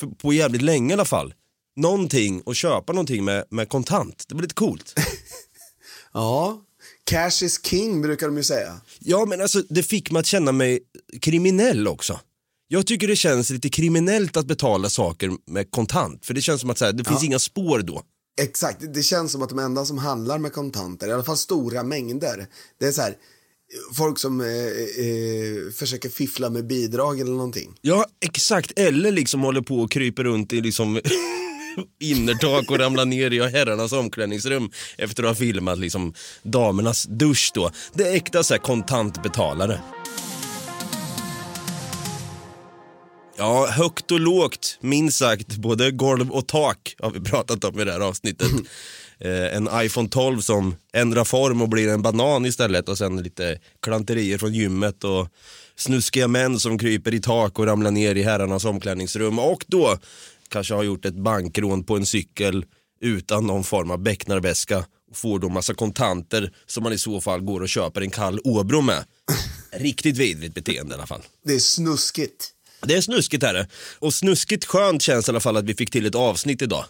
för, 0.00 0.06
på 0.06 0.32
jävligt 0.32 0.62
länge 0.62 0.90
i 0.90 0.94
alla 0.94 1.04
fall. 1.04 1.34
Någonting 1.76 2.42
och 2.42 2.56
köpa 2.56 2.92
någonting 2.92 3.24
med, 3.24 3.44
med 3.50 3.68
kontant. 3.68 4.24
Det 4.28 4.34
blir 4.34 4.42
lite 4.42 4.54
coolt. 4.54 4.94
Ja, 6.12 6.62
cash 7.04 7.42
is 7.42 7.60
king 7.66 8.02
brukar 8.02 8.26
de 8.26 8.36
ju 8.36 8.42
säga. 8.42 8.80
Ja 8.98 9.24
men 9.24 9.40
alltså 9.40 9.62
det 9.68 9.82
fick 9.82 10.10
mig 10.10 10.20
att 10.20 10.26
känna 10.26 10.52
mig 10.52 10.80
kriminell 11.20 11.88
också. 11.88 12.20
Jag 12.68 12.86
tycker 12.86 13.08
det 13.08 13.16
känns 13.16 13.50
lite 13.50 13.68
kriminellt 13.68 14.36
att 14.36 14.46
betala 14.46 14.88
saker 14.88 15.32
med 15.46 15.70
kontant. 15.70 16.26
För 16.26 16.34
det 16.34 16.40
känns 16.40 16.60
som 16.60 16.70
att 16.70 16.78
så 16.78 16.84
här, 16.84 16.92
det 16.92 17.04
finns 17.04 17.24
inga 17.24 17.38
spår 17.38 17.78
då. 17.78 18.02
Exakt, 18.40 18.94
det 18.94 19.02
känns 19.02 19.32
som 19.32 19.42
att 19.42 19.48
de 19.48 19.58
enda 19.58 19.84
som 19.84 19.98
handlar 19.98 20.38
med 20.38 20.52
kontanter, 20.52 21.08
i 21.08 21.12
alla 21.12 21.24
fall 21.24 21.36
stora 21.36 21.82
mängder, 21.82 22.46
det 22.78 22.86
är 22.86 22.92
så 22.92 23.02
här, 23.02 23.16
folk 23.94 24.18
som 24.18 24.40
eh, 24.40 24.46
eh, 24.46 25.72
försöker 25.72 26.08
fiffla 26.08 26.50
med 26.50 26.66
bidrag 26.66 27.20
eller 27.20 27.30
någonting. 27.30 27.74
Ja 27.80 28.06
exakt, 28.20 28.78
eller 28.78 29.12
liksom 29.12 29.40
håller 29.40 29.60
på 29.60 29.76
och 29.76 29.90
kryper 29.90 30.24
runt 30.24 30.52
i 30.52 30.60
liksom 30.60 31.00
innertak 32.00 32.70
och 32.70 32.78
ramlar 32.78 33.04
ner 33.04 33.30
i 33.30 33.40
herrarnas 33.40 33.92
omklädningsrum 33.92 34.70
efter 34.98 35.22
att 35.22 35.28
ha 35.28 35.34
filmat 35.34 35.78
liksom 35.78 36.14
damernas 36.42 37.04
dusch 37.04 37.50
då. 37.54 37.70
Det 37.94 38.08
är 38.08 38.14
äkta 38.14 38.42
så 38.42 38.54
här 38.54 38.58
kontantbetalare. 38.58 39.80
Ja, 43.38 43.66
högt 43.66 44.10
och 44.10 44.20
lågt, 44.20 44.78
minst 44.80 45.18
sagt. 45.18 45.56
Både 45.56 45.90
golv 45.90 46.30
och 46.30 46.46
tak 46.46 46.94
har 46.98 47.10
vi 47.10 47.20
pratat 47.20 47.64
om 47.64 47.80
i 47.80 47.84
det 47.84 47.92
här 47.92 48.00
avsnittet. 48.00 48.50
Eh, 49.20 49.56
en 49.56 49.68
iPhone 49.72 50.08
12 50.08 50.40
som 50.40 50.74
ändrar 50.92 51.24
form 51.24 51.62
och 51.62 51.68
blir 51.68 51.88
en 51.88 52.02
banan 52.02 52.46
istället 52.46 52.88
och 52.88 52.98
sen 52.98 53.22
lite 53.22 53.58
klanterier 53.82 54.38
från 54.38 54.54
gymmet 54.54 55.04
och 55.04 55.28
snuskiga 55.76 56.28
män 56.28 56.60
som 56.60 56.78
kryper 56.78 57.14
i 57.14 57.20
tak 57.20 57.58
och 57.58 57.66
ramlar 57.66 57.90
ner 57.90 58.14
i 58.14 58.22
herrarnas 58.22 58.64
omklädningsrum 58.64 59.38
och 59.38 59.64
då 59.66 59.98
kanske 60.48 60.74
har 60.74 60.82
gjort 60.82 61.04
ett 61.04 61.14
bankrån 61.14 61.84
på 61.84 61.96
en 61.96 62.06
cykel 62.06 62.64
utan 63.00 63.46
någon 63.46 63.64
form 63.64 63.90
av 63.90 63.98
becknarväska 63.98 64.84
och 65.10 65.16
får 65.16 65.38
då 65.38 65.48
massa 65.48 65.74
kontanter 65.74 66.52
som 66.66 66.82
man 66.82 66.92
i 66.92 66.98
så 66.98 67.20
fall 67.20 67.40
går 67.40 67.60
och 67.60 67.68
köper 67.68 68.00
en 68.00 68.10
kall 68.10 68.40
Åbro 68.44 68.80
med. 68.80 69.04
Riktigt 69.72 70.16
vidrigt 70.16 70.54
beteende 70.54 70.94
i 70.94 70.96
alla 70.96 71.06
fall. 71.06 71.22
Det 71.44 71.54
är 71.54 71.58
snuskigt. 71.58 72.52
Det 72.82 72.94
är 72.94 73.00
snuskigt 73.00 73.40
det. 73.40 73.68
Och 73.98 74.14
snuskigt 74.14 74.64
skönt 74.64 75.02
känns 75.02 75.28
i 75.28 75.30
alla 75.30 75.40
fall 75.40 75.56
att 75.56 75.64
vi 75.64 75.74
fick 75.74 75.90
till 75.90 76.06
ett 76.06 76.14
avsnitt 76.14 76.62
idag. 76.62 76.84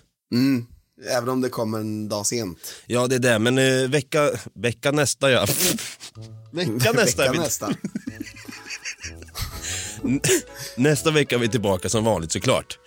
Även 1.10 1.28
om 1.28 1.40
det 1.40 1.48
kommer 1.48 1.78
en 1.78 2.08
dag 2.08 2.26
sent. 2.26 2.58
Ja 2.86 3.06
det 3.06 3.14
är 3.14 3.18
det, 3.18 3.38
men 3.38 3.58
eh, 3.58 3.88
vecka, 3.88 4.30
vecka 4.54 4.90
nästa 4.92 5.30
ja. 5.30 5.46
vecka 6.50 6.92
nästa. 6.92 7.24
är 7.24 7.28
Vecka 7.28 7.32
vi- 7.32 7.38
nästa. 7.38 7.70
Nästa 10.76 11.10
vecka 11.10 11.34
är 11.34 11.38
vi 11.38 11.48
tillbaka 11.48 11.88
som 11.88 12.04
vanligt 12.04 12.32
såklart. 12.32 12.78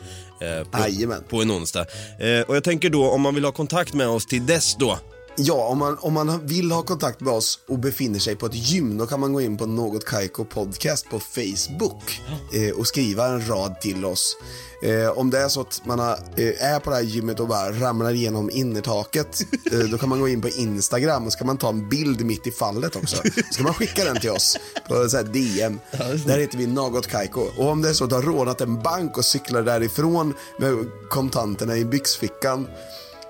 Eh, 0.42 0.68
på, 0.68 0.80
Jajamän. 0.80 1.24
på 1.30 1.42
en 1.42 1.52
onsdag. 1.52 1.86
Eh, 2.20 2.42
och 2.42 2.56
jag 2.56 2.64
tänker 2.64 2.90
då 2.90 3.10
om 3.10 3.22
man 3.22 3.36
vill 3.36 3.46
ha 3.46 3.52
kontakt 3.52 3.94
med 3.94 4.08
oss 4.08 4.26
till 4.26 4.46
dess 4.46 4.76
då. 4.80 5.00
Ja, 5.42 5.68
om 5.68 5.78
man, 5.78 5.98
om 6.00 6.14
man 6.14 6.48
vill 6.48 6.72
ha 6.72 6.82
kontakt 6.82 7.20
med 7.20 7.34
oss 7.34 7.60
och 7.68 7.80
befinner 7.80 8.20
sig 8.20 8.36
på 8.36 8.46
ett 8.46 8.56
gym, 8.56 8.98
då 8.98 9.06
kan 9.06 9.20
man 9.20 9.34
gå 9.34 9.42
in 9.42 9.58
på 9.58 9.66
Något 9.66 10.06
Kaiko 10.06 10.46
Podcast 10.46 11.10
på 11.10 11.20
Facebook 11.20 12.22
eh, 12.54 12.78
och 12.78 12.88
skriva 12.88 13.28
en 13.28 13.50
rad 13.50 13.82
till 13.82 14.06
oss. 14.06 14.38
Eh, 14.84 15.18
om 15.18 15.30
det 15.30 15.40
är 15.40 15.48
så 15.48 15.62
att 15.62 15.82
man 15.86 16.00
har, 16.00 16.12
eh, 16.12 16.74
är 16.74 16.80
på 16.80 16.90
det 16.90 16.96
här 16.96 17.04
gymmet 17.04 17.40
och 17.40 17.48
bara 17.48 17.72
ramlar 17.72 18.12
igenom 18.12 18.50
innertaket, 18.50 19.42
eh, 19.72 19.80
då 19.80 19.98
kan 19.98 20.10
man 20.10 20.20
gå 20.20 20.28
in 20.28 20.42
på 20.42 20.50
Instagram 20.50 21.26
och 21.26 21.32
så 21.32 21.38
kan 21.38 21.48
man 21.48 21.58
ta 21.58 21.70
en 21.70 21.90
bild 21.90 22.26
mitt 22.26 22.48
i 22.48 22.52
fallet 22.52 22.96
också. 22.96 23.18
Så 23.52 23.56
kan 23.56 23.64
man 23.64 23.74
skicka 23.74 24.04
den 24.04 24.20
till 24.20 24.32
oss 24.32 24.58
på 24.88 25.10
så 25.10 25.18
här 25.18 25.24
DM. 25.24 25.80
Där 26.26 26.38
heter 26.38 26.58
vi 26.58 26.68
Något 26.68 27.08
Kaiko. 27.08 27.42
Och 27.58 27.70
om 27.70 27.82
det 27.82 27.90
är 27.90 27.94
så 27.94 28.04
att 28.04 28.10
du 28.10 28.16
har 28.16 28.24
rånat 28.24 28.62
en 28.62 28.82
bank 28.82 29.18
och 29.18 29.26
cyklar 29.26 29.62
därifrån 29.62 30.34
med 30.58 30.74
kontanterna 31.10 31.78
i 31.78 31.86
byxfickan, 31.86 32.68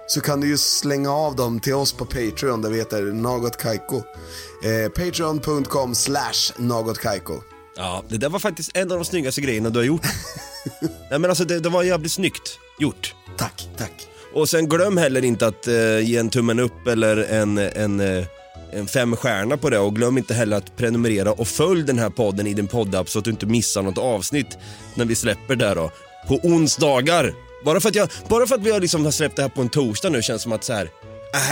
så 0.10 0.22
kan 0.22 0.42
du 0.42 0.48
ju 0.48 0.58
slänga 0.58 1.12
av 1.12 1.36
dem 1.36 1.60
till 1.60 1.74
oss 1.74 1.94
på 1.94 2.06
Patreon 2.06 2.62
där 2.62 2.70
vi 2.70 2.78
heter 2.78 3.02
Något 3.02 3.58
Kaiko. 3.58 4.02
Eh, 4.64 4.90
Patreon.com 4.92 5.96
slash 5.96 6.54
Något 6.58 7.00
Kaiko. 7.00 7.34
Ja, 7.76 8.04
det 8.10 8.18
där 8.18 8.30
var 8.30 8.40
faktiskt 8.40 8.78
en 8.78 8.92
av 8.92 8.98
de 8.98 9.06
snyggaste 9.06 9.42
grejerna 9.42 9.70
du 9.70 9.80
har 9.80 9.84
gjort. 9.84 10.02
Nej 11.10 11.20
men 11.20 11.26
alltså 11.26 11.46
det, 11.46 11.60
det 11.60 11.70
var 11.70 11.84
jävligt 11.84 12.12
snyggt 12.12 12.60
gjort. 12.80 13.16
Tack, 13.38 13.70
tack. 13.78 14.08
Och 14.34 14.50
sen 14.50 14.70
glöm 14.70 14.98
heller 14.98 15.26
inte 15.26 15.48
att 15.48 15.68
eh, 15.68 16.00
ge 16.00 16.18
en 16.18 16.30
tummen 16.30 16.60
upp 16.60 16.88
eller 16.88 17.18
en, 17.18 17.58
en, 17.58 18.00
eh, 18.00 18.26
en 18.72 18.88
fem 18.88 19.16
stjärna 19.16 19.58
på 19.58 19.70
det 19.70 19.80
och 19.80 19.96
glöm 19.96 20.18
inte 20.18 20.34
heller 20.34 20.58
att 20.58 20.78
prenumerera 20.78 21.32
och 21.32 21.48
följ 21.48 21.84
den 21.84 22.00
här 22.00 22.10
podden 22.10 22.48
i 22.48 22.54
din 22.54 22.68
poddapp 22.68 23.10
så 23.10 23.20
att 23.20 23.26
du 23.26 23.32
inte 23.32 23.46
missar 23.46 23.82
något 23.82 23.98
avsnitt 23.98 24.58
när 24.96 25.06
vi 25.06 25.16
släpper 25.16 25.56
det 25.56 25.74
då. 25.74 25.92
På 26.28 26.36
onsdagar. 26.36 27.49
Bara 27.66 27.80
för 27.80 27.90
att, 27.90 27.96
jag, 27.96 28.10
bara 28.28 28.48
för 28.48 28.56
att 28.56 28.62
vi 28.62 28.72
har, 28.72 28.80
liksom 28.80 29.06
har 29.06 29.12
släppt 29.12 29.36
det 29.36 29.42
här 29.42 29.50
på 29.50 29.62
en 29.62 29.70
torsdag 29.70 30.10
nu 30.10 30.22
känns 30.22 30.40
det 30.42 30.44
som 30.44 30.52
att 30.52 30.64
så 30.64 30.74
här, 30.74 30.92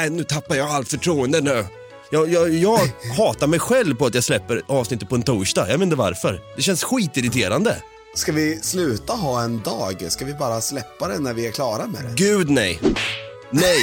äh, 0.06 0.12
nu 0.12 0.24
tappar 0.24 0.56
jag 0.56 0.70
allt 0.70 0.90
förtroende 0.90 1.42
nu. 1.42 1.66
Jag, 2.10 2.30
jag, 2.30 2.54
jag 2.54 2.80
hatar 3.18 3.48
mig 3.48 3.60
själv 3.60 3.96
på 3.96 4.06
att 4.06 4.16
jag 4.16 4.24
släpper 4.24 4.62
avsnittet 4.68 5.10
på 5.10 5.16
en 5.16 5.24
torsdag. 5.24 5.70
Jag 5.70 5.78
vet 5.78 5.84
inte 5.84 5.96
varför. 5.96 6.42
Det 6.56 6.62
känns 6.62 6.84
skitirriterande. 6.84 7.76
Ska 8.16 8.32
vi 8.32 8.60
sluta 8.62 9.14
ha 9.14 9.44
en 9.44 9.62
dag? 9.62 10.12
Ska 10.12 10.26
vi 10.26 10.34
bara 10.34 10.62
släppa 10.62 11.08
det 11.08 11.20
när 11.20 11.34
vi 11.34 11.48
är 11.48 11.52
klara 11.52 11.88
med 11.88 12.04
det? 12.04 12.12
Gud 12.16 12.50
nej. 12.50 12.80
Nej. 13.52 13.80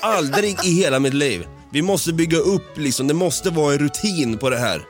Aldrig 0.00 0.64
i 0.64 0.70
hela 0.70 0.98
mitt 0.98 1.14
liv. 1.14 1.46
Vi 1.72 1.82
måste 1.82 2.12
bygga 2.12 2.38
upp 2.38 2.78
liksom, 2.78 3.06
det 3.06 3.14
måste 3.14 3.50
vara 3.50 3.72
en 3.72 3.78
rutin 3.78 4.38
på 4.38 4.50
det 4.50 4.58
här. 4.58 4.82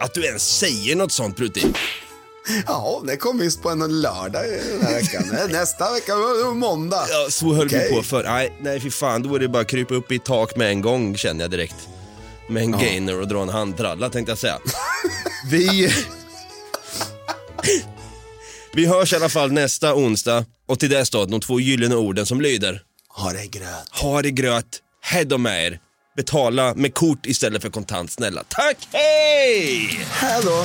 Att 0.00 0.14
du 0.14 0.24
ens 0.24 0.58
säger 0.58 0.96
något 0.96 1.12
sånt 1.12 1.36
Brutti. 1.36 1.66
Ja, 2.66 3.02
det 3.06 3.16
kom 3.16 3.38
visst 3.38 3.62
på 3.62 3.70
en 3.70 4.00
lördag 4.00 4.44
den 4.72 4.86
här 4.86 4.94
veckan. 4.94 5.24
Nästa 5.50 5.92
vecka, 5.92 6.12
är 6.12 6.48
det 6.48 6.54
måndag. 6.54 7.06
Ja, 7.08 7.26
så 7.30 7.54
höll 7.54 7.66
Okej. 7.66 7.88
vi 7.90 7.96
på 7.96 8.02
för. 8.02 8.24
Nej, 8.24 8.52
nej 8.60 8.80
fy 8.80 8.90
fan, 8.90 9.22
då 9.22 9.34
är 9.34 9.38
det 9.38 9.48
bara 9.48 9.62
att 9.62 9.68
krypa 9.68 9.94
upp 9.94 10.12
i 10.12 10.18
tak 10.18 10.56
med 10.56 10.70
en 10.70 10.80
gång 10.80 11.16
känner 11.16 11.44
jag 11.44 11.50
direkt. 11.50 11.88
Med 12.48 12.62
en 12.62 12.72
gainer 12.72 13.20
och 13.20 13.28
dra 13.28 13.42
en 13.42 13.48
handtralla 13.48 14.10
tänkte 14.10 14.30
jag 14.30 14.38
säga. 14.38 14.58
Vi... 15.50 15.92
Vi 18.72 18.86
hörs 18.86 19.12
i 19.12 19.16
alla 19.16 19.28
fall 19.28 19.52
nästa 19.52 19.94
onsdag 19.94 20.44
och 20.66 20.78
till 20.80 20.90
dess 20.90 21.10
då 21.10 21.24
de 21.24 21.40
två 21.40 21.60
gyllene 21.60 21.94
orden 21.94 22.26
som 22.26 22.40
lyder. 22.40 22.82
Ha 23.08 23.32
det 23.32 23.46
gröt. 23.46 23.88
Ha 23.90 24.22
det 24.22 24.30
gröt, 24.30 24.78
head 25.02 25.34
om 25.34 25.46
er. 25.46 25.78
Betala 26.16 26.74
med 26.74 26.94
kort 26.94 27.26
istället 27.26 27.62
för 27.62 27.70
kontant 27.70 28.12
snälla. 28.12 28.44
Tack, 28.48 28.88
hej! 28.92 30.06
Hej 30.10 30.40
då. 30.44 30.64